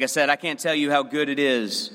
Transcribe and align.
Like 0.00 0.04
I 0.04 0.06
said, 0.06 0.30
I 0.30 0.36
can't 0.36 0.58
tell 0.58 0.74
you 0.74 0.90
how 0.90 1.02
good 1.02 1.28
it 1.28 1.38
is 1.38 1.92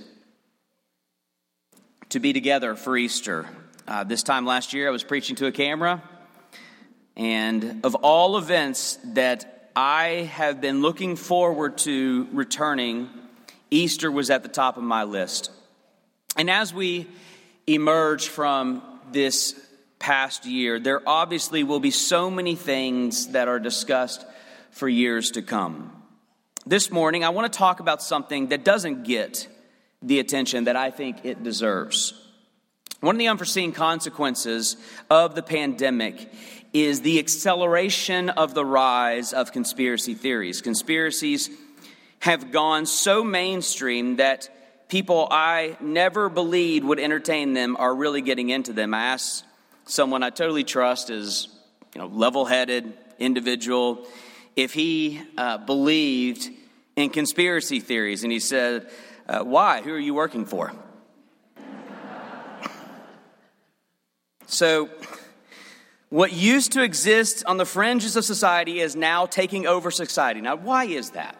to 2.09 2.19
be 2.19 2.33
together 2.33 2.75
for 2.75 2.95
Easter. 2.95 3.47
Uh, 3.87 4.03
this 4.03 4.21
time 4.21 4.45
last 4.45 4.73
year, 4.73 4.87
I 4.87 4.91
was 4.91 5.03
preaching 5.03 5.35
to 5.37 5.47
a 5.47 5.51
camera, 5.51 6.03
and 7.15 7.83
of 7.83 7.95
all 7.95 8.37
events 8.37 8.99
that 9.15 9.71
I 9.75 10.29
have 10.33 10.61
been 10.61 10.83
looking 10.83 11.15
forward 11.15 11.79
to 11.79 12.27
returning, 12.31 13.09
Easter 13.71 14.11
was 14.11 14.29
at 14.29 14.43
the 14.43 14.49
top 14.49 14.77
of 14.77 14.83
my 14.83 15.05
list. 15.05 15.49
And 16.37 16.47
as 16.47 16.71
we 16.71 17.07
emerge 17.65 18.27
from 18.27 18.83
this 19.13 19.59
past 19.97 20.45
year, 20.45 20.79
there 20.79 21.01
obviously 21.09 21.63
will 21.63 21.79
be 21.79 21.89
so 21.89 22.29
many 22.29 22.53
things 22.53 23.29
that 23.29 23.47
are 23.47 23.59
discussed 23.59 24.23
for 24.69 24.87
years 24.87 25.31
to 25.31 25.41
come. 25.41 25.94
This 26.67 26.89
morning, 26.89 27.23
I 27.23 27.29
want 27.29 27.53
to 27.53 27.55
talk 27.55 27.79
about 27.79 28.01
something 28.01 28.47
that 28.47 28.65
doesn't 28.65 29.03
get 29.03 29.47
the 30.01 30.17
attention 30.17 30.63
that 30.63 30.75
I 30.75 30.89
think 30.89 31.23
it 31.23 31.43
deserves. 31.43 32.19
One 33.01 33.13
of 33.13 33.19
the 33.19 33.27
unforeseen 33.27 33.71
consequences 33.71 34.75
of 35.07 35.35
the 35.35 35.43
pandemic 35.43 36.33
is 36.73 37.01
the 37.01 37.19
acceleration 37.19 38.31
of 38.31 38.55
the 38.55 38.65
rise 38.65 39.31
of 39.31 39.51
conspiracy 39.51 40.15
theories. 40.15 40.63
Conspiracies 40.63 41.51
have 42.17 42.51
gone 42.51 42.87
so 42.87 43.23
mainstream 43.23 44.15
that 44.15 44.49
people 44.89 45.27
I 45.29 45.77
never 45.79 46.29
believed 46.29 46.83
would 46.83 46.99
entertain 46.99 47.53
them 47.53 47.77
are 47.77 47.93
really 47.93 48.21
getting 48.21 48.49
into 48.49 48.73
them. 48.73 48.95
I 48.95 49.03
asked 49.03 49.45
someone 49.85 50.23
I 50.23 50.31
totally 50.31 50.63
trust 50.63 51.11
is, 51.11 51.47
you 51.93 52.01
know, 52.01 52.07
level-headed 52.07 52.91
individual 53.19 54.07
if 54.55 54.73
he 54.73 55.21
uh, 55.37 55.57
believed 55.57 56.49
in 56.95 57.09
conspiracy 57.09 57.79
theories. 57.79 58.23
And 58.23 58.31
he 58.31 58.39
said, 58.39 58.89
uh, 59.27 59.43
Why? 59.43 59.81
Who 59.81 59.93
are 59.93 59.99
you 59.99 60.13
working 60.13 60.45
for? 60.45 60.73
so, 64.47 64.89
what 66.09 66.31
used 66.31 66.71
to 66.73 66.83
exist 66.83 67.43
on 67.45 67.57
the 67.57 67.65
fringes 67.65 68.15
of 68.15 68.23
society 68.23 68.79
is 68.79 68.95
now 68.95 69.25
taking 69.25 69.67
over 69.67 69.91
society. 69.91 70.39
Now, 70.39 70.55
why 70.55 70.85
is 70.85 71.11
that? 71.11 71.35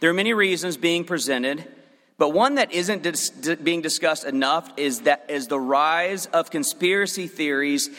There 0.00 0.10
are 0.10 0.14
many 0.14 0.32
reasons 0.32 0.76
being 0.76 1.04
presented, 1.04 1.66
but 2.16 2.30
one 2.30 2.56
that 2.56 2.72
isn't 2.72 3.02
dis- 3.02 3.30
being 3.30 3.82
discussed 3.82 4.24
enough 4.24 4.72
is 4.76 5.02
that 5.02 5.26
is 5.28 5.48
the 5.48 5.60
rise 5.60 6.26
of 6.26 6.50
conspiracy 6.50 7.26
theories 7.26 7.90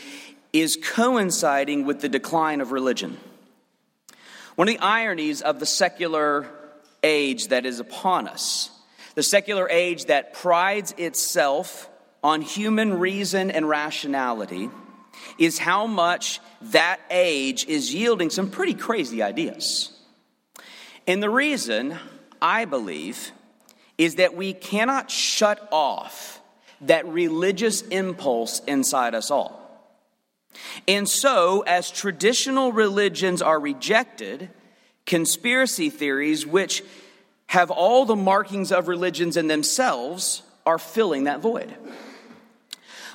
is 0.51 0.77
coinciding 0.81 1.85
with 1.85 2.01
the 2.01 2.09
decline 2.09 2.59
of 2.59 2.71
religion. 2.71 3.17
One 4.59 4.67
of 4.67 4.75
the 4.75 4.83
ironies 4.83 5.41
of 5.41 5.61
the 5.61 5.65
secular 5.65 6.45
age 7.01 7.47
that 7.47 7.65
is 7.65 7.79
upon 7.79 8.27
us, 8.27 8.69
the 9.15 9.23
secular 9.23 9.69
age 9.69 10.07
that 10.07 10.33
prides 10.33 10.93
itself 10.97 11.89
on 12.21 12.41
human 12.41 12.99
reason 12.99 13.51
and 13.51 13.69
rationality, 13.69 14.69
is 15.37 15.59
how 15.59 15.87
much 15.87 16.41
that 16.73 16.99
age 17.09 17.67
is 17.67 17.93
yielding 17.93 18.29
some 18.29 18.51
pretty 18.51 18.73
crazy 18.73 19.23
ideas. 19.23 19.97
And 21.07 21.23
the 21.23 21.29
reason, 21.29 21.95
I 22.41 22.65
believe, 22.65 23.31
is 23.97 24.15
that 24.15 24.35
we 24.35 24.51
cannot 24.51 25.09
shut 25.09 25.69
off 25.71 26.41
that 26.81 27.07
religious 27.07 27.81
impulse 27.83 28.59
inside 28.67 29.15
us 29.15 29.31
all. 29.31 29.68
And 30.87 31.07
so, 31.07 31.61
as 31.61 31.91
traditional 31.91 32.71
religions 32.71 33.41
are 33.41 33.59
rejected, 33.59 34.49
conspiracy 35.05 35.89
theories, 35.89 36.45
which 36.45 36.83
have 37.47 37.71
all 37.71 38.05
the 38.05 38.15
markings 38.15 38.71
of 38.71 38.87
religions 38.87 39.37
in 39.37 39.47
themselves, 39.47 40.43
are 40.65 40.79
filling 40.79 41.23
that 41.25 41.39
void. 41.39 41.73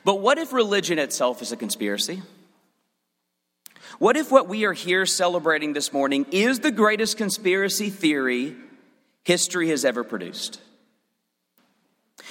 But 0.05 0.17
what 0.17 0.39
if 0.39 0.53
religion 0.53 0.99
itself 0.99 1.41
is 1.41 1.53
a 1.53 1.56
conspiracy? 1.56 2.23
What 3.99 4.17
if 4.17 4.31
what 4.31 4.49
we 4.49 4.65
are 4.65 4.73
here 4.73 5.06
celebrating 5.06 5.73
this 5.73 5.93
morning 5.93 6.27
is 6.31 6.61
the 6.61 6.73
greatest 6.73 7.17
conspiracy 7.17 7.91
theory 7.91 8.56
history 9.25 9.69
has 9.69 9.84
ever 9.84 10.03
produced? 10.03 10.61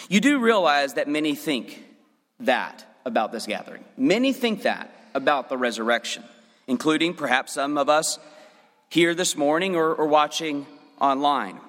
You 0.10 0.20
do 0.20 0.40
realize 0.40 0.96
that 0.96 1.08
many 1.08 1.36
think 1.36 1.84
that 2.42 2.86
about 3.06 3.32
this 3.32 3.46
gathering. 3.46 3.84
Many 3.98 4.34
think 4.34 4.64
that 4.64 4.90
about 5.14 5.50
the 5.50 5.58
resurrection, 5.58 6.24
including 6.68 7.14
perhaps 7.14 7.54
some 7.54 7.78
of 7.78 7.90
us 7.90 8.20
here 8.90 9.16
this 9.16 9.36
morning 9.36 9.76
or, 9.76 9.94
or 9.94 10.08
watching 10.08 10.66
online. 11.00 11.60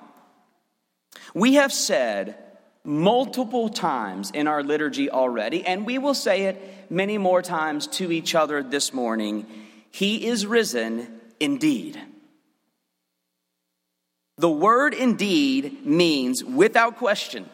We 1.34 1.54
have 1.54 1.72
said 1.72 2.36
multiple 2.84 3.68
times 3.68 4.30
in 4.30 4.46
our 4.46 4.62
liturgy 4.62 5.10
already, 5.10 5.64
and 5.64 5.86
we 5.86 5.98
will 5.98 6.14
say 6.14 6.42
it 6.44 6.90
many 6.90 7.18
more 7.18 7.42
times 7.42 7.86
to 7.86 8.12
each 8.12 8.34
other 8.34 8.62
this 8.62 8.92
morning 8.92 9.46
He 9.90 10.26
is 10.26 10.44
risen 10.44 11.20
indeed. 11.40 12.00
The 14.36 14.50
word 14.50 14.94
indeed 14.94 15.86
means 15.86 16.42
without 16.42 16.96
question, 16.96 17.48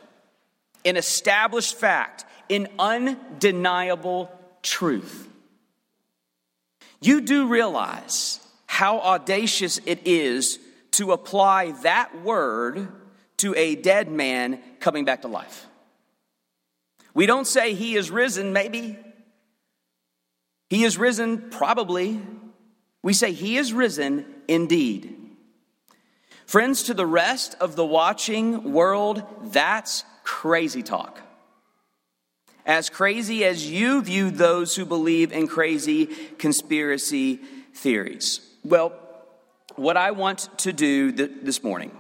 an 0.85 0.97
established 0.97 1.77
fact, 1.77 2.25
an 2.51 2.69
undeniable 2.79 4.31
truth. 4.63 5.29
You 7.01 7.21
do 7.21 7.47
realize 7.47 8.41
how 8.67 8.99
audacious 9.01 9.81
it 9.87 10.07
is 10.07 10.59
to 10.93 11.13
apply 11.13 11.73
that 11.83 12.23
word 12.23 12.89
to 13.39 13.55
a 13.57 13.75
dead 13.75 14.11
man 14.11 14.61
coming 14.81 15.05
back 15.05 15.23
to 15.23 15.29
life. 15.29 15.67
We 17.15 17.27
don't 17.27 17.47
say 17.47 17.75
he 17.75 17.97
is 17.97 18.11
risen, 18.11 18.53
maybe. 18.53 18.99
He 20.69 20.85
is 20.85 20.99
risen, 20.99 21.51
probably. 21.51 22.21
We 23.03 23.13
say 23.15 23.33
he 23.33 23.57
is 23.57 23.73
risen 23.73 24.27
indeed. 24.47 25.17
Friends, 26.47 26.85
to 26.85 26.95
the 26.95 27.07
rest 27.07 27.57
of 27.61 27.77
the 27.77 27.87
watching 27.87 28.73
world, 28.73 29.23
that's 29.53 30.05
crazy 30.23 30.83
talk 30.83 31.21
as 32.67 32.91
crazy 32.91 33.45
as 33.45 33.71
you 33.71 34.03
view 34.03 34.31
those 34.31 34.77
who 34.77 34.85
believe 34.85 35.33
in 35.33 35.47
crazy 35.49 36.07
conspiracy 36.39 37.37
theories. 37.75 38.41
Well, 38.65 38.93
what 39.77 39.97
I 39.97 40.11
want 40.11 40.49
to 40.59 40.73
do 40.73 41.13
th- 41.13 41.31
this 41.43 41.63
morning 41.63 41.97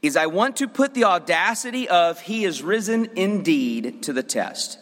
is 0.00 0.16
I 0.16 0.26
want 0.26 0.56
to 0.56 0.68
put 0.68 0.94
the 0.94 1.04
audacity 1.04 1.88
of 1.88 2.20
He 2.20 2.44
is 2.44 2.62
risen 2.62 3.10
indeed 3.16 4.02
to 4.04 4.12
the 4.12 4.22
test. 4.22 4.78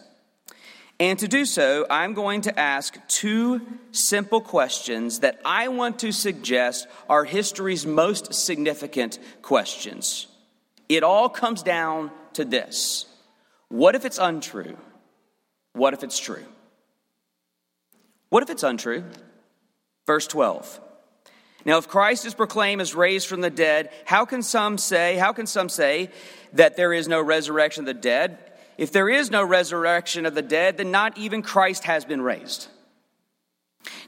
And 0.99 1.19
to 1.19 1.27
do 1.27 1.45
so, 1.45 1.85
I'm 1.89 2.13
going 2.13 2.41
to 2.41 2.59
ask 2.59 2.97
two 3.07 3.61
simple 3.91 4.41
questions 4.41 5.19
that 5.19 5.39
I 5.45 5.67
want 5.67 5.99
to 5.99 6.11
suggest 6.11 6.87
are 7.07 7.23
history's 7.23 7.85
most 7.85 8.33
significant 8.33 9.19
questions. 9.43 10.27
It 10.89 11.03
all 11.03 11.29
comes 11.29 11.61
down 11.61 12.11
to 12.33 12.45
this 12.45 13.05
what 13.69 13.95
if 13.95 14.05
it's 14.05 14.17
untrue? 14.17 14.77
What 15.73 15.93
if 15.93 16.03
it's 16.03 16.19
true? 16.19 16.45
What 18.29 18.43
if 18.43 18.49
it's 18.49 18.63
untrue? 18.63 19.03
Verse 20.05 20.27
12 20.27 20.79
Now, 21.65 21.77
if 21.77 21.87
Christ 21.87 22.25
is 22.25 22.33
proclaimed 22.33 22.81
as 22.81 22.95
raised 22.95 23.27
from 23.27 23.41
the 23.41 23.49
dead, 23.49 23.91
how 24.05 24.25
can 24.25 24.41
some 24.41 24.77
say, 24.77 25.17
how 25.17 25.33
can 25.33 25.47
some 25.47 25.69
say 25.69 26.09
that 26.53 26.77
there 26.77 26.93
is 26.93 27.07
no 27.07 27.21
resurrection 27.21 27.83
of 27.83 27.87
the 27.87 27.93
dead? 27.93 28.37
If 28.77 28.91
there 28.91 29.09
is 29.09 29.31
no 29.31 29.43
resurrection 29.43 30.25
of 30.25 30.35
the 30.35 30.41
dead, 30.41 30.77
then 30.77 30.91
not 30.91 31.17
even 31.17 31.41
Christ 31.41 31.83
has 31.85 32.05
been 32.05 32.21
raised. 32.21 32.67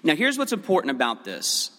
Now, 0.04 0.16
here's 0.16 0.38
what's 0.38 0.54
important 0.54 0.92
about 0.92 1.24
this. 1.26 1.72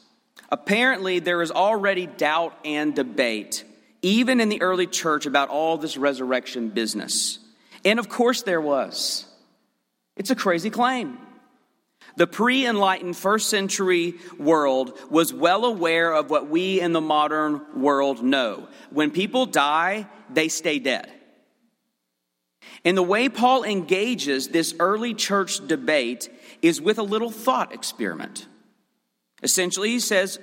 Apparently, 0.50 1.20
there 1.20 1.42
is 1.42 1.52
already 1.52 2.06
doubt 2.06 2.56
and 2.64 2.94
debate, 2.94 3.64
even 4.02 4.40
in 4.40 4.48
the 4.48 4.62
early 4.62 4.86
church, 4.86 5.26
about 5.26 5.48
all 5.48 5.78
this 5.78 5.96
resurrection 5.96 6.70
business. 6.70 7.38
And 7.84 7.98
of 7.98 8.08
course, 8.08 8.42
there 8.42 8.60
was. 8.60 9.26
It's 10.16 10.30
a 10.30 10.36
crazy 10.36 10.70
claim. 10.70 11.18
The 12.16 12.26
pre 12.26 12.66
enlightened 12.66 13.16
first 13.16 13.48
century 13.48 14.14
world 14.38 14.98
was 15.10 15.32
well 15.32 15.64
aware 15.64 16.12
of 16.12 16.30
what 16.30 16.48
we 16.48 16.80
in 16.80 16.92
the 16.92 17.00
modern 17.00 17.62
world 17.74 18.22
know. 18.22 18.68
When 18.90 19.10
people 19.10 19.46
die, 19.46 20.06
they 20.28 20.48
stay 20.48 20.78
dead. 20.78 21.10
And 22.84 22.96
the 22.96 23.02
way 23.02 23.28
Paul 23.28 23.64
engages 23.64 24.48
this 24.48 24.74
early 24.78 25.14
church 25.14 25.66
debate 25.66 26.28
is 26.62 26.80
with 26.80 26.98
a 26.98 27.02
little 27.02 27.30
thought 27.30 27.72
experiment. 27.72 28.46
Essentially, 29.42 29.90
he 29.90 30.00
says, 30.00 30.38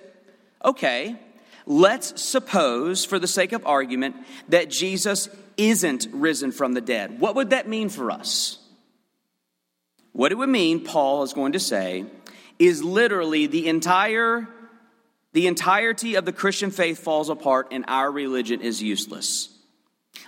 okay, 0.63 1.19
let's 1.65 2.21
suppose, 2.21 3.05
for 3.05 3.19
the 3.19 3.27
sake 3.27 3.51
of 3.51 3.65
argument, 3.65 4.15
that 4.49 4.69
Jesus 4.69 5.29
isn't 5.57 6.07
risen 6.11 6.51
from 6.51 6.73
the 6.73 6.81
dead. 6.81 7.19
What 7.19 7.35
would 7.35 7.49
that 7.49 7.67
mean 7.67 7.89
for 7.89 8.11
us? 8.11 8.59
What 10.13 10.31
it 10.31 10.35
would 10.35 10.49
mean, 10.49 10.83
Paul 10.83 11.23
is 11.23 11.33
going 11.33 11.51
to 11.51 11.59
say, 11.59 12.05
is 12.59 12.83
literally 12.83 13.47
the 13.47 13.67
entire 13.67 14.47
the 15.33 15.45
entirety 15.45 16.15
of 16.15 16.25
the 16.25 16.31
Christian 16.31 16.71
faith 16.71 16.99
falls 16.99 17.29
apart 17.29 17.67
and 17.69 17.85
our 17.87 18.11
religion 18.11 18.61
is 18.61 18.81
useless. 18.81 19.49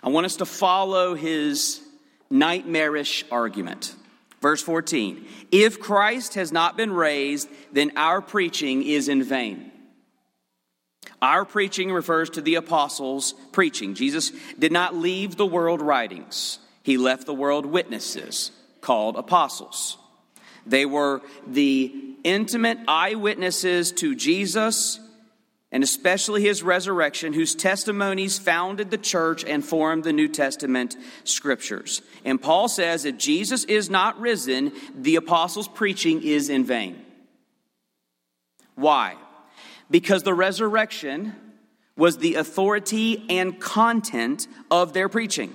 I 0.03 0.09
want 0.09 0.25
us 0.25 0.35
to 0.35 0.45
follow 0.45 1.15
his 1.15 1.81
nightmarish 2.29 3.25
argument. 3.31 3.95
Verse 4.41 4.61
14 4.61 5.25
If 5.51 5.79
Christ 5.79 6.35
has 6.35 6.51
not 6.51 6.77
been 6.77 6.93
raised, 6.93 7.49
then 7.71 7.91
our 7.95 8.21
preaching 8.21 8.83
is 8.83 9.09
in 9.09 9.23
vain. 9.23 9.71
Our 11.21 11.45
preaching 11.45 11.91
refers 11.91 12.29
to 12.31 12.41
the 12.41 12.55
apostles' 12.55 13.33
preaching. 13.51 13.93
Jesus 13.93 14.31
did 14.57 14.71
not 14.71 14.95
leave 14.95 15.35
the 15.35 15.45
world 15.45 15.81
writings, 15.81 16.59
he 16.83 16.97
left 16.97 17.25
the 17.25 17.33
world 17.33 17.65
witnesses 17.65 18.51
called 18.81 19.17
apostles. 19.17 19.97
They 20.65 20.85
were 20.85 21.21
the 21.47 21.93
intimate 22.23 22.77
eyewitnesses 22.87 23.91
to 23.93 24.15
Jesus 24.15 24.99
and 25.71 25.83
especially 25.83 26.41
his 26.41 26.63
resurrection, 26.63 27.33
whose 27.33 27.53
testimonies 27.53 28.39
founded 28.39 28.89
the 28.89 28.97
church 28.97 29.45
and 29.45 29.63
formed 29.63 30.03
the 30.03 30.13
New 30.13 30.27
Testament 30.27 30.97
scriptures. 31.23 32.01
And 32.25 32.41
Paul 32.41 32.67
says 32.67 33.05
if 33.05 33.17
Jesus 33.17 33.65
is 33.65 33.89
not 33.89 34.19
risen, 34.19 34.71
the 34.95 35.15
apostles' 35.15 35.67
preaching 35.67 36.23
is 36.23 36.49
in 36.49 36.65
vain. 36.65 37.05
Why? 38.73 39.15
Because 39.89 40.23
the 40.23 40.33
resurrection 40.33 41.35
was 41.95 42.17
the 42.17 42.35
authority 42.35 43.25
and 43.29 43.59
content 43.59 44.47
of 44.71 44.93
their 44.93 45.09
preaching. 45.09 45.53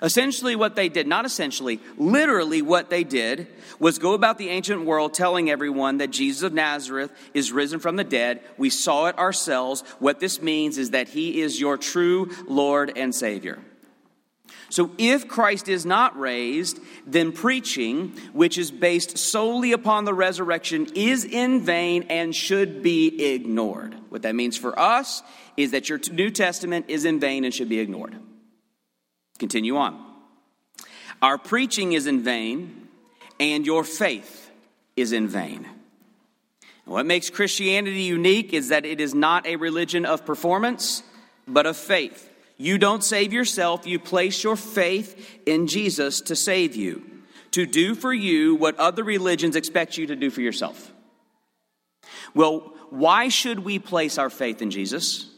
Essentially, 0.00 0.56
what 0.56 0.74
they 0.74 0.88
did, 0.88 1.06
not 1.06 1.26
essentially, 1.26 1.80
literally 1.98 2.62
what 2.62 2.88
they 2.88 3.04
did, 3.04 3.46
was 3.78 3.98
go 3.98 4.14
about 4.14 4.38
the 4.38 4.48
ancient 4.48 4.84
world 4.84 5.12
telling 5.12 5.50
everyone 5.50 5.98
that 5.98 6.10
Jesus 6.10 6.42
of 6.42 6.54
Nazareth 6.54 7.12
is 7.34 7.52
risen 7.52 7.78
from 7.78 7.96
the 7.96 8.04
dead. 8.04 8.40
We 8.56 8.70
saw 8.70 9.06
it 9.06 9.18
ourselves. 9.18 9.82
What 9.98 10.20
this 10.20 10.40
means 10.40 10.78
is 10.78 10.90
that 10.90 11.08
he 11.08 11.42
is 11.42 11.60
your 11.60 11.76
true 11.76 12.30
Lord 12.46 12.96
and 12.96 13.14
Savior. 13.14 13.58
So, 14.72 14.90
if 14.96 15.28
Christ 15.28 15.68
is 15.68 15.84
not 15.84 16.18
raised, 16.18 16.80
then 17.06 17.32
preaching, 17.32 18.16
which 18.32 18.56
is 18.56 18.70
based 18.70 19.18
solely 19.18 19.72
upon 19.72 20.06
the 20.06 20.14
resurrection, 20.14 20.88
is 20.94 21.26
in 21.26 21.60
vain 21.60 22.06
and 22.08 22.34
should 22.34 22.82
be 22.82 23.34
ignored. 23.34 23.94
What 24.08 24.22
that 24.22 24.34
means 24.34 24.56
for 24.56 24.78
us 24.78 25.22
is 25.58 25.72
that 25.72 25.90
your 25.90 26.00
New 26.10 26.30
Testament 26.30 26.86
is 26.88 27.04
in 27.04 27.20
vain 27.20 27.44
and 27.44 27.52
should 27.52 27.68
be 27.68 27.80
ignored. 27.80 28.16
Continue 29.38 29.76
on. 29.76 30.02
Our 31.20 31.36
preaching 31.36 31.92
is 31.92 32.06
in 32.06 32.22
vain, 32.22 32.88
and 33.38 33.66
your 33.66 33.84
faith 33.84 34.50
is 34.96 35.12
in 35.12 35.28
vain. 35.28 35.68
What 36.86 37.04
makes 37.04 37.28
Christianity 37.28 38.04
unique 38.04 38.54
is 38.54 38.70
that 38.70 38.86
it 38.86 39.02
is 39.02 39.14
not 39.14 39.46
a 39.46 39.56
religion 39.56 40.06
of 40.06 40.24
performance, 40.24 41.02
but 41.46 41.66
of 41.66 41.76
faith. 41.76 42.30
You 42.62 42.78
don't 42.78 43.02
save 43.02 43.32
yourself, 43.32 43.88
you 43.88 43.98
place 43.98 44.44
your 44.44 44.54
faith 44.54 45.40
in 45.46 45.66
Jesus 45.66 46.20
to 46.20 46.36
save 46.36 46.76
you, 46.76 47.02
to 47.50 47.66
do 47.66 47.96
for 47.96 48.14
you 48.14 48.54
what 48.54 48.78
other 48.78 49.02
religions 49.02 49.56
expect 49.56 49.98
you 49.98 50.06
to 50.06 50.14
do 50.14 50.30
for 50.30 50.42
yourself. 50.42 50.92
Well, 52.36 52.72
why 52.90 53.30
should 53.30 53.58
we 53.58 53.80
place 53.80 54.16
our 54.16 54.30
faith 54.30 54.62
in 54.62 54.70
Jesus? 54.70 55.28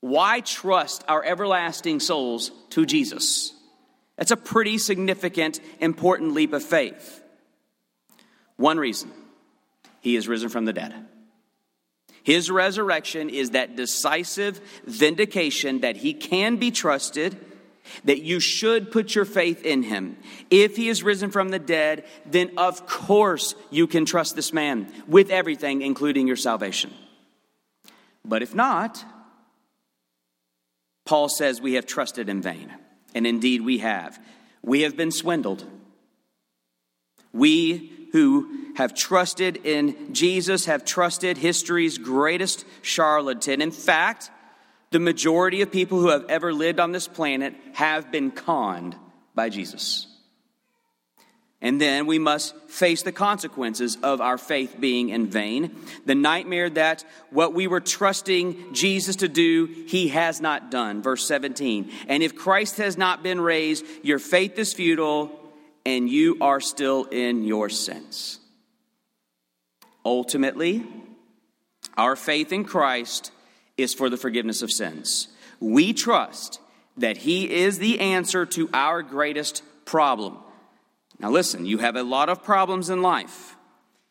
Why 0.00 0.40
trust 0.40 1.04
our 1.06 1.24
everlasting 1.24 2.00
souls 2.00 2.50
to 2.70 2.84
Jesus? 2.84 3.52
That's 4.16 4.32
a 4.32 4.36
pretty 4.36 4.78
significant, 4.78 5.60
important 5.78 6.32
leap 6.32 6.52
of 6.52 6.64
faith. 6.64 7.22
One 8.56 8.78
reason 8.78 9.12
He 10.00 10.16
is 10.16 10.26
risen 10.26 10.48
from 10.48 10.64
the 10.64 10.72
dead. 10.72 10.92
His 12.26 12.50
resurrection 12.50 13.30
is 13.30 13.50
that 13.50 13.76
decisive 13.76 14.60
vindication 14.84 15.82
that 15.82 15.96
He 15.96 16.12
can 16.12 16.56
be 16.56 16.72
trusted, 16.72 17.38
that 18.02 18.20
you 18.22 18.40
should 18.40 18.90
put 18.90 19.14
your 19.14 19.24
faith 19.24 19.64
in 19.64 19.84
Him. 19.84 20.16
If 20.50 20.74
He 20.76 20.88
is 20.88 21.04
risen 21.04 21.30
from 21.30 21.50
the 21.50 21.60
dead, 21.60 22.04
then 22.28 22.50
of 22.56 22.84
course 22.88 23.54
you 23.70 23.86
can 23.86 24.04
trust 24.04 24.34
this 24.34 24.52
man 24.52 24.92
with 25.06 25.30
everything, 25.30 25.82
including 25.82 26.26
your 26.26 26.34
salvation. 26.34 26.92
But 28.24 28.42
if 28.42 28.56
not, 28.56 29.04
Paul 31.04 31.28
says 31.28 31.60
we 31.60 31.74
have 31.74 31.86
trusted 31.86 32.28
in 32.28 32.42
vain. 32.42 32.74
And 33.14 33.24
indeed 33.24 33.60
we 33.60 33.78
have. 33.78 34.18
We 34.62 34.80
have 34.80 34.96
been 34.96 35.12
swindled. 35.12 35.64
We 37.32 37.95
who 38.16 38.48
have 38.76 38.94
trusted 38.94 39.60
in 39.64 40.14
Jesus 40.14 40.64
have 40.64 40.86
trusted 40.86 41.36
history's 41.36 41.98
greatest 41.98 42.64
charlatan. 42.80 43.60
In 43.60 43.70
fact, 43.70 44.30
the 44.90 44.98
majority 44.98 45.60
of 45.60 45.70
people 45.70 46.00
who 46.00 46.08
have 46.08 46.24
ever 46.30 46.54
lived 46.54 46.80
on 46.80 46.92
this 46.92 47.06
planet 47.06 47.54
have 47.74 48.10
been 48.10 48.30
conned 48.30 48.96
by 49.34 49.50
Jesus. 49.50 50.06
And 51.60 51.78
then 51.78 52.06
we 52.06 52.18
must 52.18 52.56
face 52.68 53.02
the 53.02 53.12
consequences 53.12 53.98
of 54.02 54.22
our 54.22 54.38
faith 54.38 54.76
being 54.80 55.10
in 55.10 55.26
vain. 55.26 55.76
The 56.06 56.14
nightmare 56.14 56.70
that 56.70 57.04
what 57.28 57.52
we 57.52 57.66
were 57.66 57.80
trusting 57.80 58.72
Jesus 58.72 59.16
to 59.16 59.28
do, 59.28 59.66
he 59.88 60.08
has 60.08 60.40
not 60.40 60.70
done. 60.70 61.02
Verse 61.02 61.26
17. 61.26 61.90
And 62.08 62.22
if 62.22 62.34
Christ 62.34 62.78
has 62.78 62.96
not 62.96 63.22
been 63.22 63.42
raised, 63.42 63.84
your 64.02 64.18
faith 64.18 64.58
is 64.58 64.72
futile 64.72 65.45
and 65.86 66.10
you 66.10 66.36
are 66.42 66.60
still 66.60 67.04
in 67.04 67.44
your 67.44 67.70
sins. 67.70 68.38
Ultimately, 70.04 70.84
our 71.96 72.14
faith 72.14 72.52
in 72.52 72.64
Christ 72.64 73.32
is 73.78 73.94
for 73.94 74.10
the 74.10 74.18
forgiveness 74.18 74.60
of 74.60 74.70
sins. 74.70 75.28
We 75.60 75.94
trust 75.94 76.60
that 76.98 77.16
he 77.16 77.50
is 77.50 77.78
the 77.78 78.00
answer 78.00 78.44
to 78.44 78.68
our 78.74 79.02
greatest 79.02 79.62
problem 79.86 80.36
now, 81.18 81.30
listen, 81.30 81.64
you 81.64 81.78
have 81.78 81.96
a 81.96 82.02
lot 82.02 82.28
of 82.28 82.42
problems 82.42 82.90
in 82.90 83.00
life. 83.02 83.56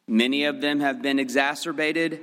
Many 0.08 0.46
of 0.46 0.62
them 0.62 0.79
have 0.79 1.01
been 1.01 1.20
exacerbated 1.20 2.22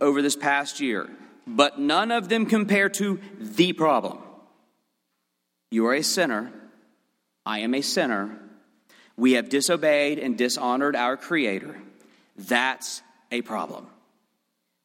over 0.00 0.22
this 0.22 0.36
past 0.36 0.80
year, 0.80 1.10
but 1.46 1.78
none 1.78 2.10
of 2.10 2.28
them 2.28 2.46
compare 2.46 2.88
to 2.90 3.20
the 3.38 3.72
problem. 3.72 4.18
You 5.70 5.86
are 5.86 5.94
a 5.94 6.02
sinner. 6.02 6.52
I 7.44 7.60
am 7.60 7.74
a 7.74 7.80
sinner. 7.80 8.38
We 9.16 9.32
have 9.32 9.48
disobeyed 9.48 10.18
and 10.18 10.36
dishonored 10.36 10.96
our 10.96 11.16
Creator. 11.16 11.76
That's 12.36 13.02
a 13.30 13.42
problem. 13.42 13.86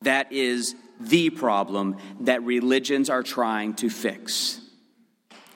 That 0.02 0.32
is 0.32 0.76
the 1.00 1.30
problem 1.30 1.98
that 2.22 2.44
religions 2.44 3.10
are 3.10 3.24
trying 3.24 3.76
to 3.76 3.90
fix. 3.90 4.62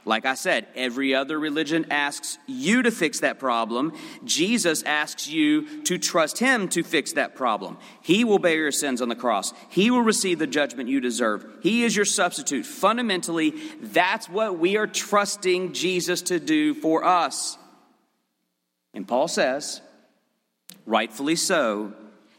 Like 0.04 0.25
I 0.25 0.34
said, 0.34 0.66
every 0.75 1.13
other 1.13 1.40
religion 1.40 1.86
asks 1.92 2.40
you 2.48 2.82
to 2.82 2.90
fix 2.90 3.20
that 3.20 3.38
problem. 3.38 3.94
Jesus 4.24 4.82
asks 4.82 5.28
you 5.28 5.84
to 5.84 6.00
trust 6.00 6.40
Him 6.40 6.70
to 6.70 6.82
fix 6.82 7.13
that 7.13 7.36
problem. 7.36 7.78
He 8.01 8.24
will 8.24 8.40
bear 8.40 8.56
your 8.56 8.72
sins 8.72 9.01
on 9.01 9.10
the 9.10 9.16
cross, 9.16 9.54
He 9.70 9.92
will 9.92 10.01
receive 10.01 10.40
the 10.40 10.48
judgment 10.48 10.90
you 10.90 11.01
deserve. 11.01 11.46
He 11.62 11.84
is 11.84 11.96
your 11.96 12.06
substitute. 12.06 12.66
Fundamentally, 12.66 13.54
that's 13.80 14.28
what 14.28 14.58
we 14.58 14.75
are 14.75 14.88
trusting 14.88 15.74
Jesus 15.74 16.24
to 16.24 16.40
do 16.40 16.74
for 16.74 17.06
us. 17.06 17.58
And 18.93 19.07
Paul 19.07 19.27
says, 19.27 19.81
rightfully 20.86 21.36
so, 21.36 21.93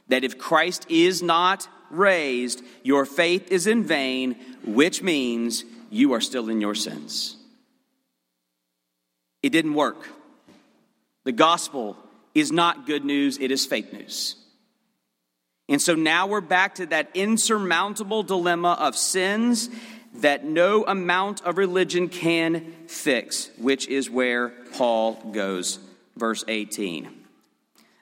that 0.08 0.24
if 0.24 0.38
Christ 0.38 0.86
is 0.88 1.22
not 1.22 1.68
raised, 1.90 2.62
your 2.82 3.06
faith 3.06 3.50
is 3.50 3.66
in 3.66 3.84
vain, 3.84 4.36
which 4.64 5.02
means 5.02 5.64
you 5.90 6.12
are 6.12 6.20
still 6.20 6.48
in 6.48 6.60
your 6.60 6.74
sins. 6.74 7.36
It 9.42 9.50
didn't 9.50 9.74
work. 9.74 10.08
The 11.24 11.32
gospel 11.32 11.96
is 12.34 12.50
not 12.50 12.86
good 12.86 13.04
news, 13.04 13.38
it 13.38 13.50
is 13.50 13.66
fake 13.66 13.92
news. 13.92 14.36
And 15.68 15.80
so 15.80 15.94
now 15.94 16.26
we're 16.26 16.40
back 16.40 16.76
to 16.76 16.86
that 16.86 17.10
insurmountable 17.14 18.22
dilemma 18.22 18.76
of 18.78 18.96
sins 18.96 19.70
that 20.16 20.44
no 20.44 20.84
amount 20.84 21.42
of 21.42 21.56
religion 21.56 22.08
can 22.08 22.72
fix, 22.86 23.50
which 23.58 23.88
is 23.88 24.10
where 24.10 24.50
Paul 24.74 25.14
goes. 25.32 25.78
Verse 26.22 26.44
18. 26.46 27.08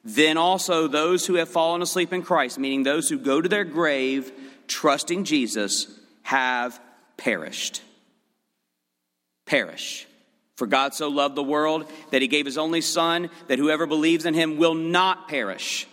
Then 0.05 0.37
also 0.37 0.87
those 0.87 1.25
who 1.25 1.37
have 1.37 1.49
fallen 1.49 1.81
asleep 1.81 2.13
in 2.13 2.21
Christ, 2.21 2.59
meaning 2.59 2.83
those 2.83 3.09
who 3.09 3.17
go 3.17 3.41
to 3.41 3.49
their 3.49 3.65
grave 3.65 4.31
trusting 4.67 5.25
Jesus, 5.25 5.87
have 6.21 6.79
perished. 7.17 7.81
Perish. 9.47 10.07
For 10.57 10.67
God 10.67 10.93
so 10.93 11.09
loved 11.09 11.35
the 11.35 11.43
world 11.43 11.91
that 12.11 12.21
he 12.21 12.29
gave 12.29 12.45
his 12.45 12.59
only 12.59 12.83
Son, 12.83 13.31
that 13.47 13.59
whoever 13.59 13.87
believes 13.87 14.27
in 14.27 14.35
him 14.35 14.59
will 14.59 14.75
not 14.75 15.27
perish. 15.27 15.87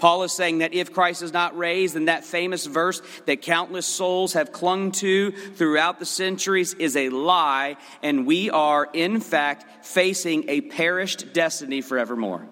Paul 0.00 0.22
is 0.22 0.32
saying 0.32 0.58
that 0.58 0.72
if 0.72 0.94
Christ 0.94 1.20
is 1.20 1.34
not 1.34 1.58
raised, 1.58 1.94
then 1.94 2.06
that 2.06 2.24
famous 2.24 2.64
verse 2.64 3.02
that 3.26 3.42
countless 3.42 3.86
souls 3.86 4.32
have 4.32 4.50
clung 4.50 4.92
to 4.92 5.30
throughout 5.30 5.98
the 5.98 6.06
centuries 6.06 6.72
is 6.72 6.96
a 6.96 7.10
lie, 7.10 7.76
and 8.02 8.26
we 8.26 8.48
are, 8.48 8.88
in 8.94 9.20
fact, 9.20 9.84
facing 9.84 10.48
a 10.48 10.62
perished 10.62 11.34
destiny 11.34 11.82
forevermore. 11.82 12.48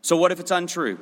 So, 0.00 0.16
what 0.16 0.32
if 0.32 0.40
it's 0.40 0.50
untrue? 0.50 0.98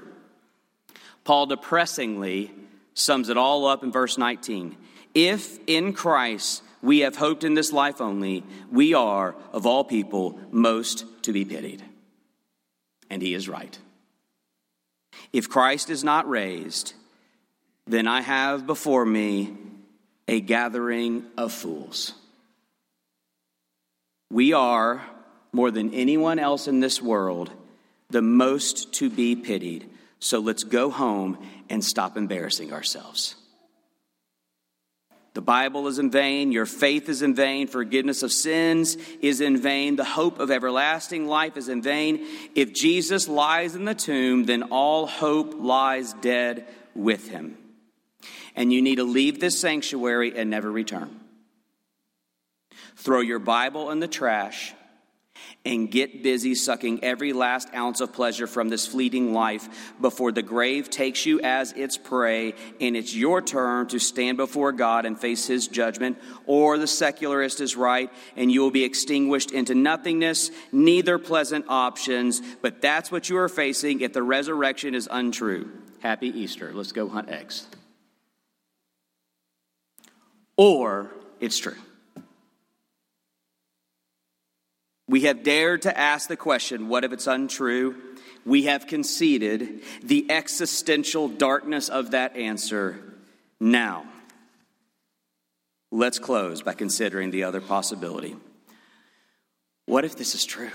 Paul 1.22 1.46
depressingly 1.46 2.50
sums 2.94 3.28
it 3.28 3.36
all 3.36 3.68
up 3.68 3.84
in 3.84 3.92
verse 3.92 4.18
19. 4.18 4.76
If 5.14 5.60
in 5.68 5.92
Christ 5.92 6.64
we 6.82 7.00
have 7.00 7.14
hoped 7.14 7.44
in 7.44 7.54
this 7.54 7.72
life 7.72 8.00
only, 8.00 8.42
we 8.68 8.94
are, 8.94 9.36
of 9.52 9.64
all 9.64 9.84
people, 9.84 10.40
most 10.50 11.04
to 11.22 11.32
be 11.32 11.44
pitied. 11.44 11.84
And 13.08 13.22
he 13.22 13.32
is 13.32 13.48
right. 13.48 13.78
If 15.34 15.48
Christ 15.48 15.90
is 15.90 16.04
not 16.04 16.28
raised, 16.28 16.94
then 17.88 18.06
I 18.06 18.20
have 18.20 18.68
before 18.68 19.04
me 19.04 19.52
a 20.28 20.40
gathering 20.40 21.24
of 21.36 21.52
fools. 21.52 22.12
We 24.30 24.52
are, 24.52 25.02
more 25.50 25.72
than 25.72 25.92
anyone 25.92 26.38
else 26.38 26.68
in 26.68 26.78
this 26.78 27.02
world, 27.02 27.50
the 28.10 28.22
most 28.22 28.94
to 28.94 29.10
be 29.10 29.34
pitied. 29.34 29.90
So 30.20 30.38
let's 30.38 30.62
go 30.62 30.88
home 30.88 31.44
and 31.68 31.84
stop 31.84 32.16
embarrassing 32.16 32.72
ourselves. 32.72 33.34
The 35.34 35.42
Bible 35.42 35.88
is 35.88 35.98
in 35.98 36.10
vain. 36.10 36.52
Your 36.52 36.64
faith 36.64 37.08
is 37.08 37.20
in 37.20 37.34
vain. 37.34 37.66
Forgiveness 37.66 38.22
of 38.22 38.30
sins 38.30 38.96
is 39.20 39.40
in 39.40 39.56
vain. 39.56 39.96
The 39.96 40.04
hope 40.04 40.38
of 40.38 40.50
everlasting 40.50 41.26
life 41.26 41.56
is 41.56 41.68
in 41.68 41.82
vain. 41.82 42.24
If 42.54 42.72
Jesus 42.72 43.26
lies 43.26 43.74
in 43.74 43.84
the 43.84 43.96
tomb, 43.96 44.44
then 44.44 44.62
all 44.64 45.06
hope 45.06 45.54
lies 45.58 46.12
dead 46.14 46.66
with 46.94 47.28
him. 47.28 47.58
And 48.54 48.72
you 48.72 48.80
need 48.80 48.96
to 48.96 49.04
leave 49.04 49.40
this 49.40 49.58
sanctuary 49.58 50.32
and 50.36 50.50
never 50.50 50.70
return. 50.70 51.20
Throw 52.96 53.20
your 53.20 53.40
Bible 53.40 53.90
in 53.90 53.98
the 53.98 54.08
trash 54.08 54.72
and 55.64 55.90
get 55.90 56.22
busy 56.22 56.54
sucking 56.54 57.02
every 57.02 57.32
last 57.32 57.68
ounce 57.74 58.00
of 58.00 58.12
pleasure 58.12 58.46
from 58.46 58.68
this 58.68 58.86
fleeting 58.86 59.32
life 59.32 59.94
before 60.00 60.32
the 60.32 60.42
grave 60.42 60.90
takes 60.90 61.24
you 61.24 61.40
as 61.40 61.72
its 61.72 61.96
prey 61.96 62.54
and 62.80 62.96
it's 62.96 63.14
your 63.14 63.40
turn 63.40 63.86
to 63.88 63.98
stand 63.98 64.36
before 64.36 64.72
God 64.72 65.06
and 65.06 65.18
face 65.18 65.46
his 65.46 65.68
judgment, 65.68 66.18
or 66.46 66.78
the 66.78 66.86
secularist 66.86 67.60
is 67.60 67.76
right 67.76 68.10
and 68.36 68.52
you 68.52 68.60
will 68.60 68.70
be 68.70 68.84
extinguished 68.84 69.52
into 69.52 69.74
nothingness, 69.74 70.50
neither 70.72 71.18
pleasant 71.18 71.64
options, 71.68 72.40
but 72.60 72.80
that's 72.82 73.10
what 73.10 73.28
you 73.28 73.38
are 73.38 73.48
facing 73.48 74.00
if 74.00 74.12
the 74.12 74.22
resurrection 74.22 74.94
is 74.94 75.08
untrue. 75.10 75.70
Happy 76.00 76.28
Easter. 76.28 76.72
Let's 76.74 76.92
go 76.92 77.08
hunt 77.08 77.30
eggs. 77.30 77.66
Or 80.56 81.10
it's 81.40 81.58
true. 81.58 81.76
We 85.14 85.20
have 85.20 85.44
dared 85.44 85.82
to 85.82 85.96
ask 85.96 86.28
the 86.28 86.36
question 86.36 86.88
what 86.88 87.04
if 87.04 87.12
it's 87.12 87.28
untrue? 87.28 87.94
We 88.44 88.64
have 88.64 88.88
conceded 88.88 89.82
the 90.02 90.28
existential 90.28 91.28
darkness 91.28 91.88
of 91.88 92.10
that 92.10 92.36
answer. 92.36 92.98
Now, 93.60 94.06
let's 95.92 96.18
close 96.18 96.62
by 96.62 96.74
considering 96.74 97.30
the 97.30 97.44
other 97.44 97.60
possibility. 97.60 98.34
What 99.86 100.04
if 100.04 100.16
this 100.16 100.34
is 100.34 100.44
true? 100.44 100.72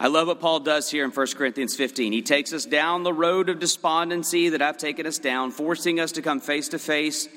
I 0.00 0.06
love 0.06 0.28
what 0.28 0.40
Paul 0.40 0.60
does 0.60 0.90
here 0.90 1.04
in 1.04 1.10
1 1.10 1.26
Corinthians 1.36 1.76
15. 1.76 2.14
He 2.14 2.22
takes 2.22 2.54
us 2.54 2.64
down 2.64 3.02
the 3.02 3.12
road 3.12 3.50
of 3.50 3.58
despondency 3.58 4.48
that 4.48 4.62
I've 4.62 4.78
taken 4.78 5.06
us 5.06 5.18
down, 5.18 5.50
forcing 5.50 6.00
us 6.00 6.12
to 6.12 6.22
come 6.22 6.40
face 6.40 6.70
to 6.70 6.78
face 6.78 7.28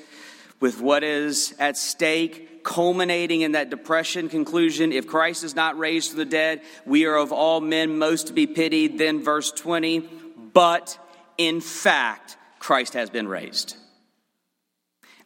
with 0.58 0.80
what 0.80 1.04
is 1.04 1.54
at 1.58 1.76
stake 1.76 2.55
culminating 2.66 3.42
in 3.42 3.52
that 3.52 3.70
depression 3.70 4.28
conclusion 4.28 4.90
if 4.90 5.06
Christ 5.06 5.44
is 5.44 5.54
not 5.54 5.78
raised 5.78 6.10
from 6.10 6.18
the 6.18 6.24
dead, 6.24 6.62
we 6.84 7.06
are 7.06 7.16
of 7.16 7.32
all 7.32 7.60
men 7.60 7.96
most 7.96 8.26
to 8.26 8.32
be 8.32 8.48
pitied. 8.48 8.98
Then, 8.98 9.22
verse 9.22 9.52
20, 9.52 10.00
but 10.52 10.98
in 11.38 11.60
fact, 11.60 12.36
Christ 12.58 12.94
has 12.94 13.08
been 13.08 13.28
raised. 13.28 13.76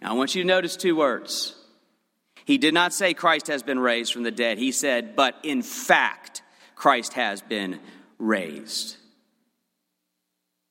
Now, 0.02 0.10
I 0.10 0.12
want 0.12 0.34
you 0.34 0.42
to 0.42 0.46
notice 0.46 0.76
two 0.76 0.94
words. 0.94 1.56
He 2.44 2.58
did 2.58 2.74
not 2.74 2.92
say 2.92 3.14
Christ 3.14 3.46
has 3.46 3.62
been 3.62 3.78
raised 3.78 4.12
from 4.12 4.22
the 4.22 4.30
dead. 4.30 4.58
He 4.58 4.70
said, 4.70 5.16
but 5.16 5.34
in 5.42 5.62
fact, 5.62 6.42
Christ 6.74 7.14
has 7.14 7.40
been 7.40 7.80
raised. 8.18 8.98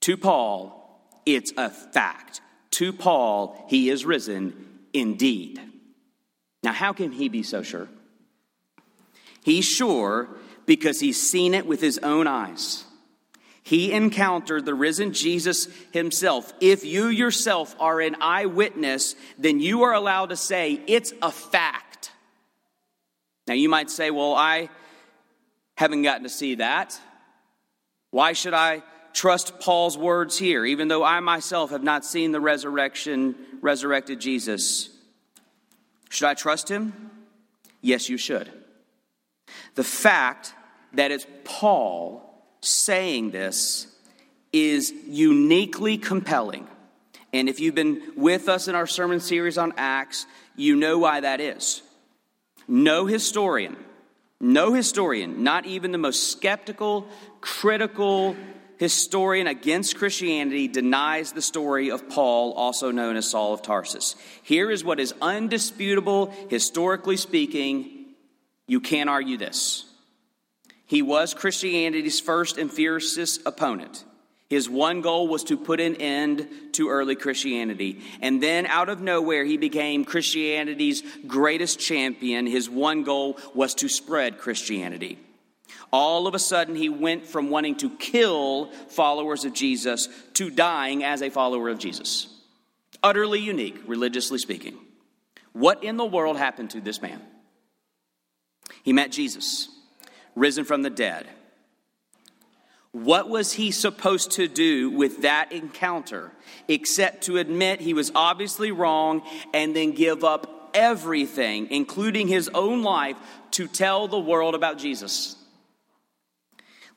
To 0.02 0.18
Paul, 0.18 1.02
it's 1.26 1.52
a 1.58 1.72
fact. 1.72 2.42
To 2.72 2.94
Paul, 2.94 3.66
he 3.70 3.90
is 3.90 4.06
risen 4.06 4.68
indeed. 4.94 5.60
Now, 6.64 6.74
how 6.74 6.94
can 6.94 7.12
he 7.12 7.30
be 7.30 7.44
so 7.44 7.64
sure? 7.64 7.88
He's 9.44 9.66
sure 9.66 10.28
because 10.66 11.00
he's 11.00 11.22
seen 11.22 11.54
it 11.54 11.66
with 11.66 11.82
his 11.82 11.98
own 12.00 12.28
eyes. 12.28 12.84
He 13.64 13.92
encountered 13.92 14.66
the 14.66 14.74
risen 14.74 15.14
Jesus 15.14 15.68
himself. 15.92 16.52
If 16.60 16.86
you 16.86 17.08
yourself 17.08 17.76
are 17.80 18.02
an 18.02 18.18
eyewitness, 18.20 19.16
then 19.38 19.60
you 19.60 19.84
are 19.84 19.94
allowed 19.94 20.30
to 20.30 20.36
say 20.36 20.82
it's 20.88 21.14
a 21.22 21.32
fact. 21.32 22.12
Now, 23.48 23.54
you 23.54 23.70
might 23.70 23.90
say, 23.90 24.12
well, 24.12 24.34
I 24.34 24.70
haven't 25.78 26.02
gotten 26.02 26.24
to 26.24 26.30
see 26.30 26.56
that. 26.56 27.00
Why 28.12 28.34
should 28.34 28.54
I 28.54 28.84
trust 29.14 29.60
Paul's 29.60 29.98
words 29.98 30.38
here, 30.38 30.66
even 30.66 30.88
though 30.88 31.04
I 31.04 31.20
myself 31.20 31.72
have 31.72 31.84
not 31.84 32.06
seen 32.06 32.32
the 32.32 32.42
resurrection, 32.42 33.36
resurrected 33.62 34.20
Jesus? 34.20 34.90
Should 36.20 36.28
I 36.28 36.34
trust 36.34 36.68
him? 36.68 37.12
Yes, 37.80 38.10
you 38.10 38.18
should. 38.18 38.52
The 39.76 39.86
fact 39.86 40.54
that 40.92 41.12
it's 41.12 41.26
Paul 41.46 42.44
saying 42.60 43.32
this 43.32 43.88
is 44.52 44.92
uniquely 45.08 45.98
compelling. 45.98 46.68
And 47.32 47.48
if 47.48 47.62
you've 47.62 47.74
been 47.74 48.02
with 48.18 48.50
us 48.50 48.68
in 48.68 48.76
our 48.76 48.86
sermon 48.86 49.22
series 49.22 49.58
on 49.58 49.72
Acts, 49.78 50.26
you 50.58 50.76
know 50.76 50.98
why 50.98 51.22
that 51.22 51.40
is. 51.40 51.84
No 52.68 53.06
historian, 53.06 53.78
no 54.42 54.74
historian, 54.74 55.42
not 55.42 55.68
even 55.68 55.94
the 55.94 55.98
most 55.98 56.34
skeptical, 56.34 57.08
critical 57.40 58.36
historian 58.80 59.46
against 59.46 59.98
Christianity 59.98 60.68
denies 60.68 61.34
the 61.34 61.42
story 61.42 61.92
of 61.92 62.10
Paul, 62.10 62.54
also 62.54 62.92
known 62.92 63.18
as 63.18 63.30
Saul 63.30 63.54
of 63.54 63.62
Tarsus. 63.62 64.16
Here 64.42 64.72
is 64.72 64.84
what 64.84 65.00
is 65.00 65.14
undisputable, 65.22 66.34
historically 66.50 67.18
speaking. 67.18 68.06
You 68.68 68.80
can't 68.80 69.10
argue 69.10 69.38
this. 69.38 69.86
He 70.86 71.02
was 71.02 71.34
Christianity's 71.34 72.20
first 72.20 72.58
and 72.58 72.72
fiercest 72.72 73.42
opponent. 73.46 74.06
His 74.50 74.68
one 74.68 75.02
goal 75.02 75.28
was 75.28 75.44
to 75.46 75.58
put 75.58 75.80
an 75.80 75.98
end 75.98 76.50
to 76.74 76.90
early 76.90 77.16
Christianity. 77.16 78.02
And 78.22 78.42
then, 78.42 78.66
out 78.66 78.90
of 78.90 79.00
nowhere, 79.00 79.46
he 79.46 79.58
became 79.58 80.06
Christianity's 80.06 81.04
greatest 81.28 81.80
champion. 81.80 82.48
His 82.48 82.68
one 82.68 83.04
goal 83.04 83.38
was 83.54 83.76
to 83.76 83.88
spread 83.88 84.40
Christianity. 84.40 85.20
All 85.92 86.28
of 86.28 86.36
a 86.36 86.40
sudden, 86.40 86.76
he 86.76 86.90
went 86.90 87.26
from 87.26 87.50
wanting 87.50 87.76
to 87.78 87.90
kill 87.90 88.72
followers 88.90 89.46
of 89.46 89.54
Jesus 89.54 90.08
to 90.34 90.50
dying 90.50 91.04
as 91.04 91.22
a 91.22 91.30
follower 91.30 91.70
of 91.70 91.80
Jesus. 91.80 92.28
Utterly 93.02 93.40
unique, 93.40 93.82
religiously 93.88 94.38
speaking. 94.38 94.78
What 95.54 95.84
in 95.84 95.98
the 95.98 96.06
world 96.06 96.38
happened 96.38 96.72
to 96.72 96.82
this 96.82 97.02
man? 97.02 97.22
He 98.84 98.94
met 98.94 99.12
Jesus, 99.12 99.68
risen 100.36 100.66
from 100.66 100.84
the 100.84 100.90
dead. 100.90 101.28
What 102.92 103.30
was 103.30 103.54
he 103.54 103.72
supposed 103.72 104.32
to 104.32 104.48
do 104.48 104.90
with 104.90 105.22
that 105.22 105.52
encounter 105.52 106.32
except 106.68 107.26
to 107.26 107.38
admit 107.38 107.82
he 107.82 107.94
was 107.94 108.12
obviously 108.16 108.72
wrong 108.72 109.22
and 109.54 109.76
then 109.76 109.92
give 109.92 110.24
up 110.24 110.72
everything, 110.74 111.68
including 111.70 112.28
his 112.28 112.50
own 112.50 112.82
life, 112.82 113.18
to 113.52 113.68
tell 113.68 114.08
the 114.08 114.20
world 114.20 114.56
about 114.56 114.80
Jesus? 114.80 115.36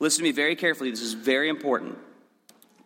Listen 0.03 0.25
to 0.25 0.25
me 0.25 0.33
very 0.33 0.57
carefully. 0.57 0.91
This 0.91 1.01
is 1.01 1.13
very 1.13 1.49
important. 1.49 1.97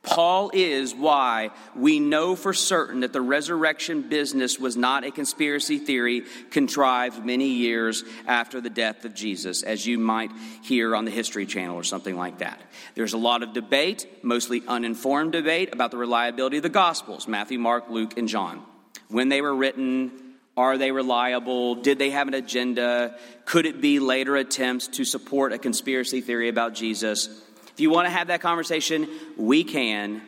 Paul 0.03 0.51
is 0.53 0.95
why 0.95 1.49
we 1.75 1.99
know 1.99 2.37
for 2.37 2.53
certain 2.53 3.01
that 3.01 3.15
the 3.15 3.23
resurrection 3.23 4.03
business 4.03 4.59
was 4.59 4.77
not 4.77 5.03
a 5.03 5.11
conspiracy 5.11 5.79
theory 5.79 6.25
contrived 6.51 7.25
many 7.25 7.49
years 7.49 8.05
after 8.27 8.61
the 8.61 8.69
death 8.69 9.07
of 9.07 9.15
Jesus, 9.15 9.63
as 9.63 9.87
you 9.87 9.99
might 9.99 10.31
hear 10.63 10.95
on 10.95 11.07
the 11.07 11.11
History 11.11 11.47
Channel 11.47 11.75
or 11.75 11.85
something 11.85 12.19
like 12.19 12.41
that. 12.41 12.61
There's 12.95 13.15
a 13.15 13.19
lot 13.19 13.43
of 13.43 13.55
debate, 13.55 14.07
mostly 14.23 14.63
uninformed 14.69 15.33
debate, 15.33 15.71
about 15.73 15.93
the 15.93 15.97
reliability 15.97 16.59
of 16.59 16.65
the 16.65 16.69
Gospels 16.69 17.27
Matthew, 17.27 17.59
Mark, 17.59 17.89
Luke, 17.89 18.19
and 18.19 18.29
John. 18.29 18.63
When 19.09 19.31
they 19.31 19.41
were 19.41 19.57
written, 19.57 20.13
are 20.57 20.79
they 20.79 20.91
reliable? 20.91 21.77
Did 21.77 21.99
they 21.99 22.11
have 22.11 22.29
an 22.29 22.35
agenda? 22.35 23.17
Could 23.45 23.67
it 23.67 23.81
be 23.81 24.01
later 24.01 24.37
attempts 24.37 24.89
to 24.89 25.05
support 25.05 25.53
a 25.53 25.59
conspiracy 25.59 26.21
theory 26.21 26.49
about 26.49 26.75
Jesus? 26.75 27.29
If 27.73 27.81
you 27.81 27.91
want 27.91 28.07
to 28.07 28.11
have 28.11 28.29
that 28.29 28.41
conversation, 28.41 29.09
we 29.37 29.65
can. 29.65 30.23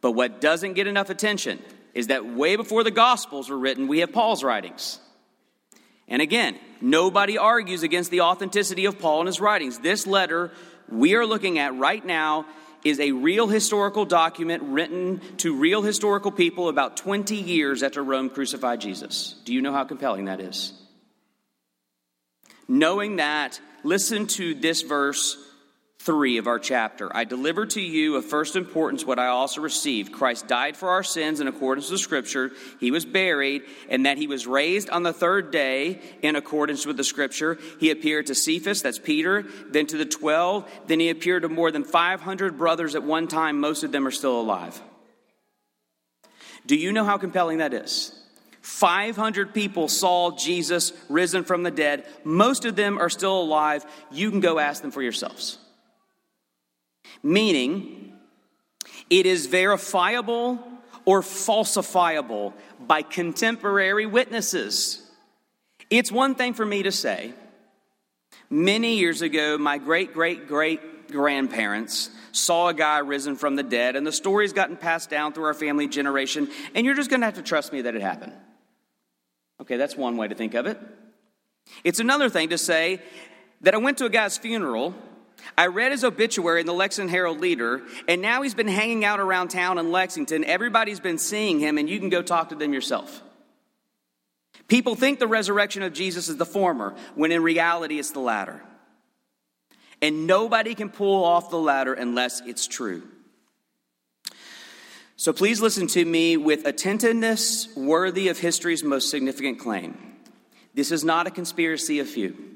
But 0.00 0.12
what 0.12 0.40
doesn't 0.40 0.72
get 0.72 0.88
enough 0.88 1.10
attention 1.10 1.60
is 1.94 2.08
that 2.08 2.26
way 2.26 2.56
before 2.56 2.82
the 2.82 2.90
Gospels 2.90 3.48
were 3.48 3.58
written, 3.58 3.86
we 3.86 4.00
have 4.00 4.12
Paul's 4.12 4.42
writings. 4.42 4.98
And 6.08 6.20
again, 6.20 6.58
nobody 6.80 7.38
argues 7.38 7.84
against 7.84 8.10
the 8.10 8.22
authenticity 8.22 8.86
of 8.86 8.98
Paul 8.98 9.20
and 9.20 9.26
his 9.28 9.40
writings. 9.40 9.78
This 9.78 10.06
letter 10.06 10.50
we 10.88 11.14
are 11.14 11.24
looking 11.24 11.58
at 11.58 11.76
right 11.76 12.04
now 12.04 12.46
is 12.84 13.00
a 13.00 13.12
real 13.12 13.48
historical 13.48 14.04
document 14.04 14.62
written 14.64 15.20
to 15.38 15.56
real 15.56 15.82
historical 15.82 16.30
people 16.30 16.68
about 16.68 16.96
20 16.96 17.36
years 17.36 17.82
after 17.82 18.02
Rome 18.02 18.30
crucified 18.30 18.80
Jesus. 18.80 19.40
Do 19.44 19.54
you 19.54 19.62
know 19.62 19.72
how 19.72 19.84
compelling 19.84 20.26
that 20.26 20.40
is? 20.40 20.72
Knowing 22.68 23.16
that, 23.16 23.60
listen 23.84 24.26
to 24.26 24.54
this 24.54 24.82
verse 24.82 25.36
3 26.04 26.38
of 26.38 26.48
our 26.48 26.58
chapter. 26.58 27.14
I 27.16 27.24
deliver 27.24 27.64
to 27.66 27.80
you 27.80 28.16
of 28.16 28.24
first 28.24 28.56
importance 28.56 29.04
what 29.04 29.20
I 29.20 29.28
also 29.28 29.60
received. 29.60 30.12
Christ 30.12 30.48
died 30.48 30.76
for 30.76 30.88
our 30.88 31.04
sins 31.04 31.40
in 31.40 31.46
accordance 31.46 31.90
with 31.90 32.00
Scripture. 32.00 32.50
He 32.80 32.90
was 32.90 33.04
buried, 33.04 33.62
and 33.88 34.06
that 34.06 34.18
he 34.18 34.26
was 34.26 34.46
raised 34.46 34.90
on 34.90 35.04
the 35.04 35.12
third 35.12 35.52
day 35.52 36.00
in 36.20 36.34
accordance 36.34 36.86
with 36.86 36.96
the 36.96 37.04
Scripture. 37.04 37.56
He 37.78 37.90
appeared 37.90 38.26
to 38.26 38.34
Cephas, 38.34 38.82
that's 38.82 38.98
Peter, 38.98 39.44
then 39.68 39.86
to 39.86 39.96
the 39.96 40.04
twelve. 40.04 40.68
Then 40.88 40.98
he 40.98 41.08
appeared 41.08 41.42
to 41.42 41.48
more 41.48 41.70
than 41.70 41.84
500 41.84 42.58
brothers 42.58 42.94
at 42.94 43.04
one 43.04 43.28
time. 43.28 43.60
Most 43.60 43.84
of 43.84 43.92
them 43.92 44.06
are 44.06 44.10
still 44.10 44.40
alive. 44.40 44.80
Do 46.66 46.76
you 46.76 46.92
know 46.92 47.04
how 47.04 47.18
compelling 47.18 47.58
that 47.58 47.74
is? 47.74 48.18
500 48.62 49.54
people 49.54 49.88
saw 49.88 50.36
Jesus 50.36 50.92
risen 51.08 51.42
from 51.44 51.64
the 51.64 51.70
dead. 51.70 52.06
Most 52.24 52.64
of 52.64 52.76
them 52.76 52.98
are 52.98 53.10
still 53.10 53.40
alive. 53.40 53.84
You 54.10 54.30
can 54.30 54.40
go 54.40 54.58
ask 54.60 54.82
them 54.82 54.92
for 54.92 55.02
yourselves 55.02 55.58
meaning 57.22 58.12
it 59.10 59.26
is 59.26 59.46
verifiable 59.46 60.58
or 61.04 61.20
falsifiable 61.22 62.52
by 62.80 63.02
contemporary 63.02 64.06
witnesses. 64.06 65.02
It's 65.90 66.10
one 66.10 66.34
thing 66.34 66.54
for 66.54 66.64
me 66.64 66.84
to 66.84 66.92
say, 66.92 67.34
many 68.48 68.96
years 68.96 69.22
ago, 69.22 69.58
my 69.58 69.78
great 69.78 70.12
great 70.14 70.48
great 70.48 71.10
grandparents 71.10 72.10
saw 72.32 72.68
a 72.68 72.74
guy 72.74 72.98
risen 72.98 73.36
from 73.36 73.56
the 73.56 73.62
dead, 73.62 73.94
and 73.94 74.06
the 74.06 74.12
story's 74.12 74.52
gotten 74.54 74.76
passed 74.76 75.10
down 75.10 75.32
through 75.32 75.44
our 75.44 75.54
family 75.54 75.86
generation, 75.86 76.48
and 76.74 76.86
you're 76.86 76.94
just 76.94 77.10
to 77.10 77.26
have 77.26 77.34
to 77.34 77.42
trust 77.42 77.72
me 77.72 77.82
that 77.82 77.94
it 77.94 78.00
happened. 78.00 78.32
Okay, 79.60 79.76
that's 79.76 79.96
one 79.96 80.16
way 80.16 80.28
to 80.28 80.34
think 80.34 80.54
of 80.54 80.66
it. 80.66 80.80
It's 81.84 82.00
another 82.00 82.28
thing 82.28 82.48
to 82.48 82.58
say 82.58 83.00
that 83.60 83.74
I 83.74 83.76
went 83.76 83.98
to 83.98 84.06
a 84.06 84.10
guy's 84.10 84.38
funeral 84.38 84.94
I 85.56 85.66
read 85.66 85.92
his 85.92 86.04
obituary 86.04 86.60
in 86.60 86.66
the 86.66 86.72
Lexington 86.72 87.10
Herald 87.10 87.40
Leader, 87.40 87.82
and 88.08 88.22
now 88.22 88.42
he's 88.42 88.54
been 88.54 88.68
hanging 88.68 89.04
out 89.04 89.20
around 89.20 89.48
town 89.48 89.78
in 89.78 89.92
Lexington. 89.92 90.44
Everybody's 90.44 91.00
been 91.00 91.18
seeing 91.18 91.60
him, 91.60 91.78
and 91.78 91.88
you 91.88 91.98
can 91.98 92.08
go 92.08 92.22
talk 92.22 92.48
to 92.48 92.54
them 92.54 92.72
yourself. 92.72 93.22
People 94.68 94.94
think 94.94 95.18
the 95.18 95.26
resurrection 95.26 95.82
of 95.82 95.92
Jesus 95.92 96.28
is 96.28 96.36
the 96.36 96.46
former, 96.46 96.94
when 97.14 97.32
in 97.32 97.42
reality 97.42 97.98
it's 97.98 98.12
the 98.12 98.20
latter. 98.20 98.62
And 100.00 100.26
nobody 100.26 100.74
can 100.74 100.88
pull 100.88 101.24
off 101.24 101.50
the 101.50 101.58
latter 101.58 101.92
unless 101.94 102.40
it's 102.40 102.66
true. 102.66 103.02
So 105.16 105.32
please 105.32 105.60
listen 105.60 105.86
to 105.88 106.04
me 106.04 106.36
with 106.36 106.66
attentiveness 106.66 107.68
worthy 107.76 108.28
of 108.28 108.38
history's 108.38 108.82
most 108.82 109.10
significant 109.10 109.60
claim. 109.60 110.16
This 110.74 110.90
is 110.90 111.04
not 111.04 111.26
a 111.26 111.30
conspiracy 111.30 112.00
of 112.00 112.08
few. 112.08 112.51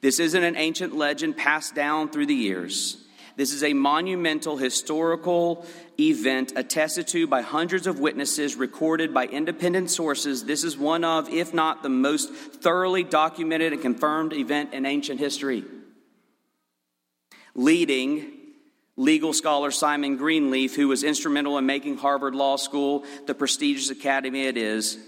This 0.00 0.18
isn't 0.18 0.44
an 0.44 0.56
ancient 0.56 0.94
legend 0.94 1.36
passed 1.36 1.74
down 1.74 2.10
through 2.10 2.26
the 2.26 2.34
years. 2.34 2.98
This 3.36 3.52
is 3.52 3.64
a 3.64 3.72
monumental 3.72 4.56
historical 4.56 5.66
event 5.98 6.52
attested 6.54 7.08
to 7.08 7.26
by 7.26 7.42
hundreds 7.42 7.86
of 7.86 7.98
witnesses, 7.98 8.54
recorded 8.54 9.12
by 9.12 9.26
independent 9.26 9.90
sources. 9.90 10.44
This 10.44 10.62
is 10.62 10.76
one 10.76 11.04
of, 11.04 11.28
if 11.28 11.52
not 11.52 11.82
the 11.82 11.88
most 11.88 12.32
thoroughly 12.32 13.02
documented 13.02 13.72
and 13.72 13.82
confirmed 13.82 14.32
event 14.32 14.72
in 14.72 14.86
ancient 14.86 15.18
history. 15.18 15.64
Leading 17.56 18.30
legal 18.96 19.32
scholar 19.32 19.72
Simon 19.72 20.16
Greenleaf, 20.16 20.76
who 20.76 20.86
was 20.86 21.02
instrumental 21.02 21.58
in 21.58 21.66
making 21.66 21.96
Harvard 21.96 22.36
Law 22.36 22.54
School 22.54 23.04
the 23.26 23.34
prestigious 23.34 23.90
academy 23.90 24.46
it 24.46 24.56
is, 24.56 24.98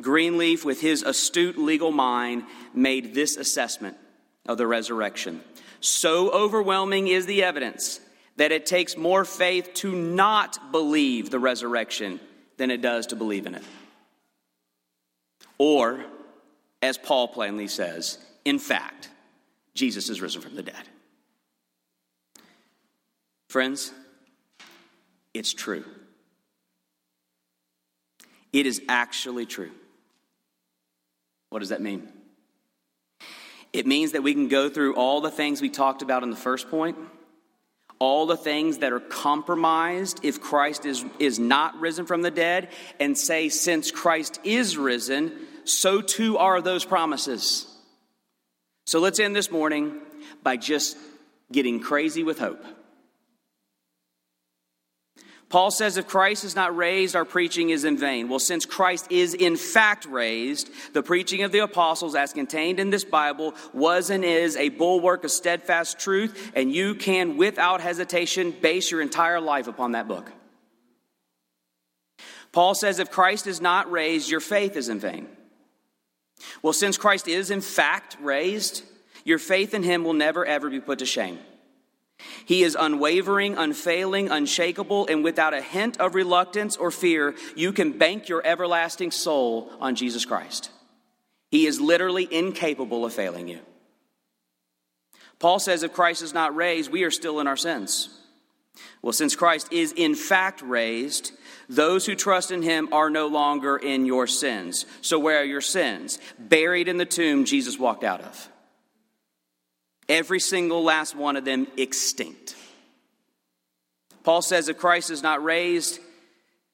Greenleaf, 0.00 0.64
with 0.64 0.80
his 0.80 1.02
astute 1.02 1.58
legal 1.58 1.92
mind, 1.92 2.44
made 2.74 3.14
this 3.14 3.36
assessment 3.36 3.96
of 4.48 4.58
the 4.58 4.66
resurrection. 4.66 5.42
So 5.80 6.30
overwhelming 6.30 7.06
is 7.06 7.26
the 7.26 7.44
evidence 7.44 8.00
that 8.36 8.50
it 8.50 8.66
takes 8.66 8.96
more 8.96 9.24
faith 9.24 9.74
to 9.74 9.94
not 9.94 10.72
believe 10.72 11.30
the 11.30 11.38
resurrection 11.38 12.18
than 12.56 12.70
it 12.70 12.80
does 12.80 13.08
to 13.08 13.16
believe 13.16 13.46
in 13.46 13.54
it. 13.54 13.62
Or, 15.58 16.04
as 16.82 16.96
Paul 16.98 17.28
plainly 17.28 17.68
says, 17.68 18.18
in 18.44 18.58
fact, 18.58 19.10
Jesus 19.74 20.08
is 20.08 20.20
risen 20.20 20.40
from 20.40 20.56
the 20.56 20.62
dead. 20.62 20.88
Friends, 23.48 23.92
it's 25.34 25.52
true. 25.52 25.84
It 28.52 28.66
is 28.66 28.82
actually 28.88 29.46
true. 29.46 29.70
What 31.50 31.60
does 31.60 31.68
that 31.70 31.80
mean? 31.80 32.08
It 33.72 33.86
means 33.86 34.12
that 34.12 34.22
we 34.22 34.32
can 34.32 34.48
go 34.48 34.68
through 34.68 34.94
all 34.94 35.20
the 35.20 35.30
things 35.30 35.60
we 35.60 35.68
talked 35.68 36.02
about 36.02 36.22
in 36.22 36.30
the 36.30 36.36
first 36.36 36.70
point, 36.70 36.96
all 37.98 38.26
the 38.26 38.36
things 38.36 38.78
that 38.78 38.92
are 38.92 39.00
compromised 39.00 40.20
if 40.22 40.40
Christ 40.40 40.86
is, 40.86 41.04
is 41.18 41.38
not 41.38 41.78
risen 41.80 42.06
from 42.06 42.22
the 42.22 42.30
dead, 42.30 42.68
and 42.98 43.16
say, 43.16 43.48
since 43.48 43.90
Christ 43.90 44.40
is 44.44 44.76
risen, 44.76 45.32
so 45.64 46.00
too 46.00 46.38
are 46.38 46.62
those 46.62 46.84
promises. 46.84 47.66
So 48.86 49.00
let's 49.00 49.20
end 49.20 49.36
this 49.36 49.50
morning 49.50 50.00
by 50.42 50.56
just 50.56 50.96
getting 51.52 51.80
crazy 51.80 52.22
with 52.22 52.38
hope. 52.38 52.64
Paul 55.48 55.70
says 55.70 55.96
if 55.96 56.06
Christ 56.06 56.44
is 56.44 56.54
not 56.54 56.76
raised, 56.76 57.16
our 57.16 57.24
preaching 57.24 57.70
is 57.70 57.84
in 57.84 57.96
vain. 57.96 58.28
Well, 58.28 58.38
since 58.38 58.66
Christ 58.66 59.10
is 59.10 59.32
in 59.32 59.56
fact 59.56 60.04
raised, 60.04 60.68
the 60.92 61.02
preaching 61.02 61.42
of 61.42 61.52
the 61.52 61.60
apostles, 61.60 62.14
as 62.14 62.34
contained 62.34 62.78
in 62.78 62.90
this 62.90 63.04
Bible, 63.04 63.54
was 63.72 64.10
and 64.10 64.24
is 64.24 64.56
a 64.56 64.68
bulwark 64.68 65.24
of 65.24 65.30
steadfast 65.30 65.98
truth, 65.98 66.52
and 66.54 66.70
you 66.70 66.94
can, 66.94 67.38
without 67.38 67.80
hesitation, 67.80 68.50
base 68.50 68.90
your 68.90 69.00
entire 69.00 69.40
life 69.40 69.68
upon 69.68 69.92
that 69.92 70.06
book. 70.06 70.30
Paul 72.52 72.74
says 72.74 72.98
if 72.98 73.10
Christ 73.10 73.46
is 73.46 73.60
not 73.60 73.90
raised, 73.90 74.30
your 74.30 74.40
faith 74.40 74.76
is 74.76 74.90
in 74.90 75.00
vain. 75.00 75.28
Well, 76.62 76.72
since 76.74 76.98
Christ 76.98 77.26
is 77.26 77.50
in 77.50 77.62
fact 77.62 78.18
raised, 78.20 78.82
your 79.24 79.38
faith 79.38 79.72
in 79.72 79.82
him 79.82 80.04
will 80.04 80.12
never 80.12 80.44
ever 80.44 80.68
be 80.68 80.80
put 80.80 80.98
to 80.98 81.06
shame. 81.06 81.38
He 82.44 82.62
is 82.62 82.76
unwavering, 82.78 83.56
unfailing, 83.56 84.30
unshakable, 84.30 85.06
and 85.06 85.22
without 85.22 85.54
a 85.54 85.62
hint 85.62 86.00
of 86.00 86.14
reluctance 86.14 86.76
or 86.76 86.90
fear, 86.90 87.34
you 87.54 87.72
can 87.72 87.96
bank 87.96 88.28
your 88.28 88.44
everlasting 88.44 89.10
soul 89.10 89.70
on 89.80 89.94
Jesus 89.94 90.24
Christ. 90.24 90.70
He 91.50 91.66
is 91.66 91.80
literally 91.80 92.28
incapable 92.30 93.04
of 93.04 93.12
failing 93.12 93.48
you. 93.48 93.60
Paul 95.38 95.58
says 95.58 95.82
if 95.82 95.92
Christ 95.92 96.22
is 96.22 96.34
not 96.34 96.56
raised, 96.56 96.90
we 96.90 97.04
are 97.04 97.10
still 97.10 97.40
in 97.40 97.46
our 97.46 97.56
sins. 97.56 98.08
Well, 99.02 99.12
since 99.12 99.36
Christ 99.36 99.72
is 99.72 99.92
in 99.92 100.14
fact 100.14 100.60
raised, 100.62 101.32
those 101.68 102.06
who 102.06 102.14
trust 102.14 102.50
in 102.50 102.62
him 102.62 102.92
are 102.92 103.10
no 103.10 103.26
longer 103.28 103.76
in 103.76 104.06
your 104.06 104.26
sins. 104.26 104.86
So, 105.00 105.18
where 105.18 105.38
are 105.38 105.44
your 105.44 105.60
sins? 105.60 106.18
Buried 106.38 106.88
in 106.88 106.96
the 106.96 107.04
tomb 107.04 107.44
Jesus 107.44 107.78
walked 107.78 108.04
out 108.04 108.22
of. 108.22 108.48
Every 110.08 110.40
single 110.40 110.82
last 110.82 111.14
one 111.14 111.36
of 111.36 111.44
them 111.44 111.66
extinct. 111.76 112.56
Paul 114.22 114.42
says 114.42 114.68
if 114.68 114.78
Christ 114.78 115.10
is 115.10 115.22
not 115.22 115.42
raised, 115.42 116.00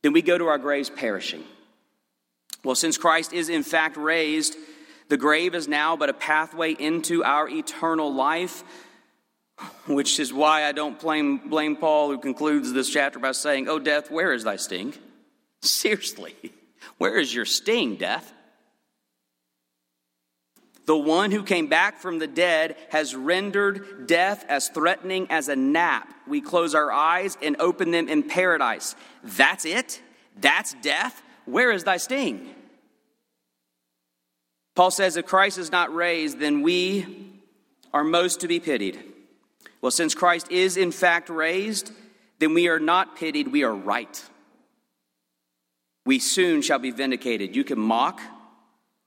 then 0.03 0.13
we 0.13 0.23
go 0.23 0.37
to 0.37 0.49
our 0.49 0.59
graves 0.59 0.91
perishing. 0.91 1.45
Well, 2.63 2.75
since 2.75 2.99
Christ 2.99 3.33
is 3.33 3.49
in 3.49 3.63
fact 3.63 3.97
raised, 3.97 4.57
the 5.09 5.17
grave 5.17 5.55
is 5.55 5.69
now 5.69 5.97
but 5.97 6.11
a 6.11 6.15
pathway 6.15 6.73
into 6.73 7.25
our 7.25 7.49
eternal 7.49 8.13
life, 8.13 8.65
which 9.87 10.19
is 10.19 10.33
why 10.33 10.65
I 10.65 10.73
don't 10.73 10.99
blame, 10.99 11.49
blame 11.49 11.77
Paul, 11.77 12.11
who 12.11 12.19
concludes 12.19 12.73
this 12.73 12.91
chapter 12.91 13.19
by 13.19 13.33
saying, 13.33 13.69
Oh, 13.69 13.79
death, 13.79 14.11
where 14.11 14.33
is 14.33 14.45
thy 14.45 14.57
sting? 14.57 14.95
Seriously, 15.63 16.35
where 16.99 17.17
is 17.17 17.35
your 17.35 17.45
sting, 17.45 17.97
death? 17.97 18.33
The 20.87 20.97
one 20.97 21.31
who 21.31 21.43
came 21.43 21.67
back 21.67 21.99
from 21.99 22.19
the 22.19 22.27
dead 22.27 22.77
has 22.91 23.15
rendered 23.15 24.07
death 24.07 24.45
as 24.49 24.69
threatening 24.69 25.27
as 25.31 25.49
a 25.49 25.57
nap. 25.57 26.13
We 26.27 26.41
close 26.41 26.75
our 26.75 26.93
eyes 26.93 27.39
and 27.41 27.57
open 27.59 27.91
them 27.91 28.09
in 28.09 28.23
paradise. 28.23 28.95
That's 29.23 29.65
it? 29.65 30.03
That's 30.39 30.75
death? 30.75 31.23
Where 31.47 31.71
is 31.71 31.85
thy 31.85 31.97
sting? 31.97 32.55
Paul 34.75 34.91
says 34.91 35.17
if 35.17 35.27
Christ 35.27 35.57
is 35.59 35.71
not 35.71 35.95
raised, 35.95 36.39
then 36.39 36.63
we 36.63 37.41
are 37.93 38.05
most 38.05 38.41
to 38.41 38.49
be 38.49 38.61
pitied. 38.61 39.03
Well, 39.81 39.91
since 39.91 40.15
Christ 40.15 40.51
is 40.51 40.77
in 40.77 40.91
fact 40.91 41.29
raised, 41.29 41.93
then 42.41 42.55
we 42.55 42.69
are 42.69 42.81
not 42.81 43.17
pitied, 43.17 43.49
we 43.49 43.63
are 43.63 43.75
right. 43.75 44.23
We 46.05 46.19
soon 46.19 46.61
shall 46.61 46.79
be 46.79 46.91
vindicated. 46.91 47.55
You 47.55 47.65
can 47.65 47.79
mock, 47.79 48.21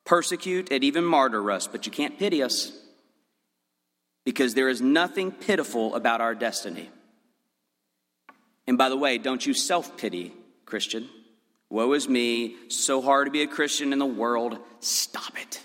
persecute, 0.07 0.71
and 0.71 0.83
even 0.83 1.03
martyr 1.03 1.51
us, 1.51 1.67
but 1.67 1.85
you 1.85 1.91
can't 1.91 2.17
pity 2.17 2.41
us 2.41 2.71
because 4.25 4.55
there 4.55 4.69
is 4.69 4.81
nothing 4.81 5.31
pitiful 5.31 5.93
about 5.93 6.21
our 6.21 6.33
destiny. 6.33 6.89
And 8.65 8.77
by 8.77 8.89
the 8.89 8.97
way, 8.97 9.17
don't 9.17 9.45
you 9.45 9.53
self 9.53 9.95
pity, 9.97 10.33
Christian. 10.65 11.07
Woe 11.69 11.93
is 11.93 12.07
me, 12.07 12.55
so 12.69 13.01
hard 13.01 13.27
to 13.27 13.31
be 13.31 13.41
a 13.41 13.47
Christian 13.47 13.91
in 13.93 13.99
the 13.99 14.05
world. 14.05 14.57
Stop 14.79 15.39
it. 15.39 15.61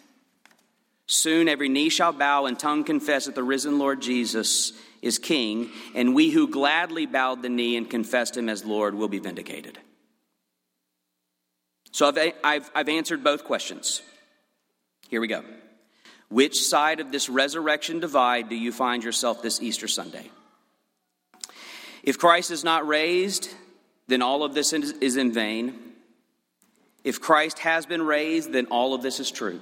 Soon 1.07 1.49
every 1.49 1.69
knee 1.69 1.89
shall 1.89 2.13
bow 2.13 2.47
and 2.47 2.59
tongue 2.59 2.85
confess 2.85 3.27
that 3.27 3.37
the 3.37 3.43
risen 3.43 3.79
Lord 3.79 4.03
Jesus 4.03 4.73
is 5.01 5.19
King, 5.19 5.71
and 5.95 6.15
we 6.15 6.31
who 6.31 6.49
gladly 6.49 7.07
bowed 7.07 7.43
the 7.43 7.49
knee 7.49 7.77
and 7.77 7.89
confessed 7.89 8.37
him 8.37 8.49
as 8.49 8.65
Lord 8.65 8.95
will 8.95 9.09
be 9.09 9.19
vindicated. 9.19 9.79
So 11.93 12.09
I've, 12.09 12.33
I've, 12.43 12.71
I've 12.75 12.89
answered 12.89 13.23
both 13.23 13.45
questions. 13.45 14.03
Here 15.13 15.21
we 15.21 15.29
go. 15.29 15.45
Which 16.31 16.59
side 16.59 16.99
of 16.99 17.13
this 17.13 17.29
resurrection 17.29 18.01
divide 18.01 18.49
do 18.49 18.57
you 18.57 18.73
find 18.73 19.05
yourself 19.05 19.43
this 19.43 19.61
Easter 19.61 19.87
Sunday? 19.87 20.31
If 22.03 22.17
Christ 22.17 22.51
is 22.51 22.65
not 22.65 22.87
raised, 22.87 23.51
then 24.07 24.23
all 24.23 24.43
of 24.43 24.55
this 24.55 24.73
is 24.73 25.19
in 25.19 25.31
vain. 25.31 25.79
If 27.05 27.21
Christ 27.21 27.59
has 27.59 27.85
been 27.85 28.01
raised, 28.01 28.55
then 28.55 28.69
all 28.71 28.95
of 28.95 29.03
this 29.03 29.21
is 29.21 29.31
true. 29.31 29.61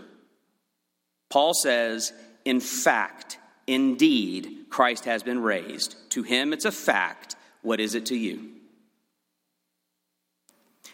Paul 1.30 1.52
says, 1.52 2.12
in 2.44 2.60
fact, 2.60 3.40
indeed, 3.66 4.66
Christ 4.70 5.04
has 5.06 5.24
been 5.24 5.42
raised. 5.42 5.96
To 6.10 6.22
him, 6.22 6.52
it's 6.52 6.64
a 6.64 6.70
fact. 6.70 7.34
What 7.62 7.80
is 7.80 7.96
it 7.96 8.06
to 8.06 8.16
you? 8.16 8.52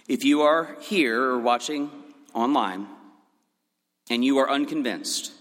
If 0.08 0.24
you 0.24 0.40
are 0.40 0.78
here 0.80 1.22
or 1.22 1.38
watching 1.40 1.90
online 2.32 2.86
and 4.10 4.24
you 4.24 4.38
are 4.38 4.50
unconvinced, 4.50 5.32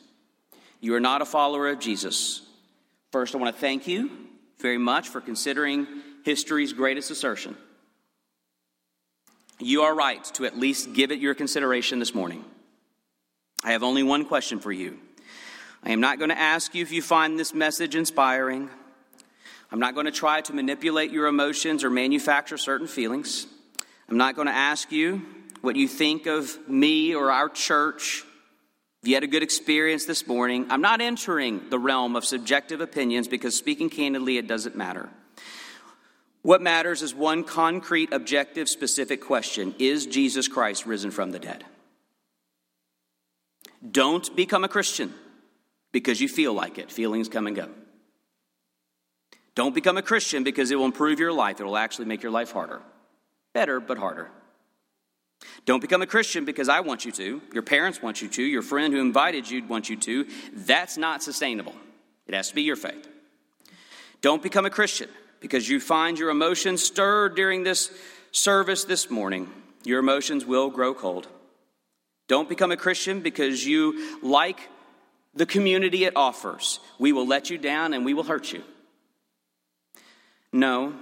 you 0.81 0.95
are 0.95 0.99
not 0.99 1.21
a 1.21 1.25
follower 1.25 1.69
of 1.69 1.79
Jesus, 1.79 2.41
first 3.11 3.35
I 3.35 3.37
want 3.37 3.55
to 3.55 3.59
thank 3.59 3.87
you 3.87 4.09
very 4.59 4.77
much 4.77 5.09
for 5.09 5.21
considering 5.21 5.87
history's 6.23 6.73
greatest 6.73 7.11
assertion. 7.11 7.55
You 9.59 9.83
are 9.83 9.95
right 9.95 10.23
to 10.33 10.45
at 10.45 10.57
least 10.57 10.93
give 10.93 11.11
it 11.11 11.19
your 11.19 11.33
consideration 11.33 11.99
this 11.99 12.13
morning. 12.13 12.43
I 13.63 13.71
have 13.71 13.83
only 13.83 14.03
one 14.03 14.25
question 14.25 14.59
for 14.59 14.71
you. 14.71 14.99
I 15.83 15.91
am 15.91 16.01
not 16.01 16.17
going 16.17 16.29
to 16.29 16.37
ask 16.37 16.75
you 16.75 16.81
if 16.81 16.91
you 16.91 17.01
find 17.01 17.39
this 17.39 17.53
message 17.53 17.95
inspiring. 17.95 18.69
I'm 19.71 19.79
not 19.79 19.93
going 19.93 20.07
to 20.07 20.11
try 20.11 20.41
to 20.41 20.53
manipulate 20.53 21.11
your 21.11 21.27
emotions 21.27 21.83
or 21.83 21.89
manufacture 21.89 22.57
certain 22.57 22.87
feelings. 22.87 23.47
I'm 24.09 24.17
not 24.17 24.35
going 24.35 24.47
to 24.47 24.53
ask 24.53 24.91
you 24.91 25.21
what 25.61 25.75
you 25.75 25.87
think 25.87 26.25
of 26.25 26.57
me 26.67 27.15
or 27.15 27.31
our 27.31 27.49
church. 27.49 28.23
If 29.05 29.09
you 29.09 29.15
had 29.17 29.23
a 29.23 29.27
good 29.27 29.43
experience 29.43 30.05
this 30.05 30.25
morning, 30.25 30.65
I'm 30.71 30.81
not 30.81 30.99
entering 30.99 31.69
the 31.69 31.77
realm 31.77 32.15
of 32.15 32.25
subjective 32.25 32.81
opinions 32.81 33.27
because, 33.27 33.55
speaking 33.55 33.87
candidly, 33.87 34.39
it 34.39 34.47
doesn't 34.47 34.75
matter. 34.75 35.09
What 36.41 36.63
matters 36.63 37.03
is 37.03 37.13
one 37.13 37.43
concrete, 37.43 38.11
objective, 38.11 38.67
specific 38.67 39.21
question 39.21 39.75
Is 39.77 40.07
Jesus 40.07 40.47
Christ 40.47 40.87
risen 40.87 41.11
from 41.11 41.29
the 41.29 41.37
dead? 41.37 41.63
Don't 43.91 44.35
become 44.35 44.63
a 44.63 44.67
Christian 44.67 45.13
because 45.91 46.19
you 46.19 46.27
feel 46.27 46.55
like 46.55 46.79
it. 46.79 46.91
Feelings 46.91 47.29
come 47.29 47.45
and 47.45 47.55
go. 47.55 47.69
Don't 49.53 49.75
become 49.75 49.97
a 49.97 50.01
Christian 50.01 50.43
because 50.43 50.71
it 50.71 50.77
will 50.77 50.85
improve 50.85 51.19
your 51.19 51.31
life. 51.31 51.59
It 51.59 51.63
will 51.63 51.77
actually 51.77 52.05
make 52.05 52.23
your 52.23 52.31
life 52.31 52.51
harder. 52.51 52.81
Better, 53.53 53.79
but 53.79 53.99
harder. 53.99 54.31
Don't 55.65 55.81
become 55.81 56.01
a 56.01 56.07
Christian 56.07 56.45
because 56.45 56.69
I 56.69 56.81
want 56.81 57.05
you 57.05 57.11
to, 57.13 57.41
your 57.53 57.63
parents 57.63 58.01
want 58.01 58.21
you 58.21 58.27
to, 58.29 58.43
your 58.43 58.61
friend 58.61 58.93
who 58.93 58.99
invited 58.99 59.49
you 59.49 59.65
wants 59.65 59.89
you 59.89 59.97
to. 59.97 60.27
That's 60.53 60.97
not 60.97 61.23
sustainable. 61.23 61.75
It 62.27 62.33
has 62.33 62.49
to 62.49 62.55
be 62.55 62.63
your 62.63 62.75
faith. 62.75 63.07
Don't 64.21 64.43
become 64.43 64.65
a 64.65 64.69
Christian 64.69 65.09
because 65.39 65.67
you 65.69 65.79
find 65.79 66.17
your 66.17 66.29
emotions 66.29 66.83
stirred 66.83 67.35
during 67.35 67.63
this 67.63 67.91
service 68.31 68.83
this 68.83 69.09
morning. 69.09 69.49
Your 69.83 69.99
emotions 69.99 70.45
will 70.45 70.69
grow 70.69 70.93
cold. 70.93 71.27
Don't 72.27 72.49
become 72.49 72.71
a 72.71 72.77
Christian 72.77 73.21
because 73.21 73.65
you 73.65 74.19
like 74.23 74.69
the 75.35 75.45
community 75.45 76.05
it 76.05 76.13
offers. 76.15 76.79
We 76.97 77.11
will 77.11 77.27
let 77.27 77.49
you 77.49 77.57
down 77.57 77.93
and 77.93 78.05
we 78.05 78.13
will 78.13 78.23
hurt 78.23 78.51
you. 78.51 78.63
No, 80.51 80.93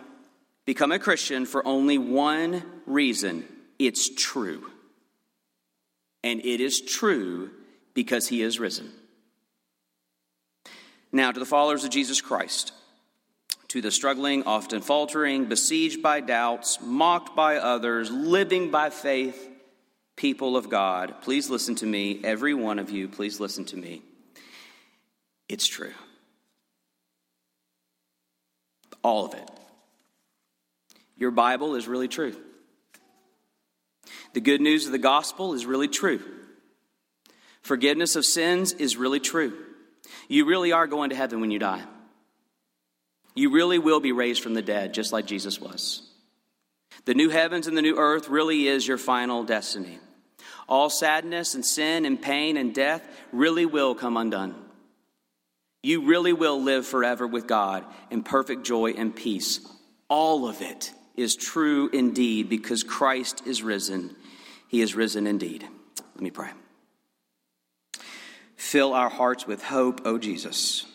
become 0.66 0.92
a 0.92 1.00
Christian 1.00 1.46
for 1.46 1.66
only 1.66 1.98
one 1.98 2.64
reason 2.86 3.48
it's 3.80 4.10
true. 4.10 4.66
And 6.24 6.40
it 6.40 6.62
is 6.62 6.82
true 6.82 7.52
because 7.94 8.28
he 8.28 8.42
is 8.42 8.60
risen. 8.60 8.92
Now, 11.12 11.32
to 11.32 11.40
the 11.40 11.46
followers 11.46 11.84
of 11.84 11.92
Jesus 11.92 12.22
Christ, 12.22 12.74
to 13.68 13.82
the 13.82 13.92
struggling, 13.92 14.44
often 14.44 14.82
faltering, 14.82 15.46
besieged 15.46 16.02
by 16.02 16.22
doubts, 16.22 16.80
mocked 16.82 17.36
by 17.36 17.58
others, 17.58 18.10
living 18.10 18.72
by 18.72 18.90
faith, 18.90 19.50
people 20.16 20.56
of 20.58 20.70
God, 20.70 21.22
please 21.22 21.50
listen 21.50 21.76
to 21.76 21.86
me. 21.86 22.22
Every 22.24 22.54
one 22.54 22.80
of 22.80 22.90
you, 22.90 23.08
please 23.08 23.40
listen 23.40 23.66
to 23.66 23.78
me. 23.78 24.02
It's 25.50 25.68
true. 25.68 25.94
All 29.04 29.26
of 29.26 29.34
it. 29.34 29.50
Your 31.18 31.32
Bible 31.32 31.76
is 31.76 31.88
really 31.88 32.08
true. 32.08 32.36
The 34.34 34.42
good 34.42 34.62
news 34.62 34.86
of 34.86 34.92
the 34.92 34.98
gospel 34.98 35.54
is 35.54 35.66
really 35.66 35.88
true. 35.88 36.22
Forgiveness 37.62 38.16
of 38.16 38.26
sins 38.26 38.74
is 38.74 38.98
really 38.98 39.20
true. 39.20 39.54
You 40.28 40.46
really 40.46 40.72
are 40.72 40.88
going 40.88 41.12
to 41.12 41.16
heaven 41.16 41.40
when 41.40 41.52
you 41.52 41.60
die. 41.60 41.84
You 43.36 43.52
really 43.52 43.80
will 43.80 44.00
be 44.00 44.12
raised 44.12 44.44
from 44.44 44.54
the 44.54 44.62
dead, 44.62 44.94
just 44.94 45.14
like 45.14 45.26
Jesus 45.26 45.60
was. 45.60 46.02
The 47.06 47.14
new 47.14 47.30
heavens 47.30 47.68
and 47.68 47.76
the 47.78 47.82
new 47.82 47.98
earth 47.98 48.30
really 48.30 48.68
is 48.68 48.88
your 48.88 48.98
final 48.98 49.44
destiny. 49.44 50.00
All 50.68 50.90
sadness 50.90 51.56
and 51.56 51.66
sin 51.66 52.06
and 52.06 52.22
pain 52.22 52.58
and 52.58 52.74
death 52.74 53.06
really 53.32 53.66
will 53.66 53.96
come 53.96 54.18
undone. 54.18 54.56
You 55.82 56.06
really 56.06 56.32
will 56.32 56.62
live 56.62 56.88
forever 56.88 57.28
with 57.28 57.48
God 57.48 57.84
in 58.10 58.24
perfect 58.24 58.64
joy 58.64 58.92
and 58.92 59.14
peace. 59.14 59.60
All 60.08 60.48
of 60.48 60.62
it 60.62 60.92
is 61.16 61.36
true 61.36 61.90
indeed 61.92 62.50
because 62.50 62.84
Christ 62.84 63.46
is 63.46 63.62
risen. 63.62 64.16
He 64.74 64.82
is 64.82 64.96
risen 64.96 65.28
indeed. 65.28 65.68
Let 66.16 66.22
me 66.22 66.32
pray. 66.32 66.50
Fill 68.56 68.96
our 68.96 69.08
hearts 69.08 69.46
with 69.46 69.62
hope, 69.62 70.02
O 70.04 70.18
Jesus. 70.18 70.88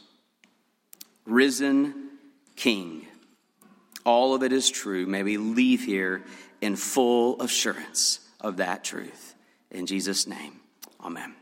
Risen 1.25 2.11
King. 2.57 3.07
All 4.05 4.35
of 4.35 4.43
it 4.43 4.53
is 4.53 4.69
true. 4.69 5.07
May 5.07 5.23
we 5.23 5.37
leave 5.37 5.85
here 5.85 6.25
in 6.61 6.75
full 6.75 7.41
assurance 7.41 8.19
of 8.41 8.57
that 8.57 8.83
truth. 8.83 9.37
In 9.71 9.87
Jesus' 9.87 10.27
name, 10.27 10.59
amen. 11.01 11.37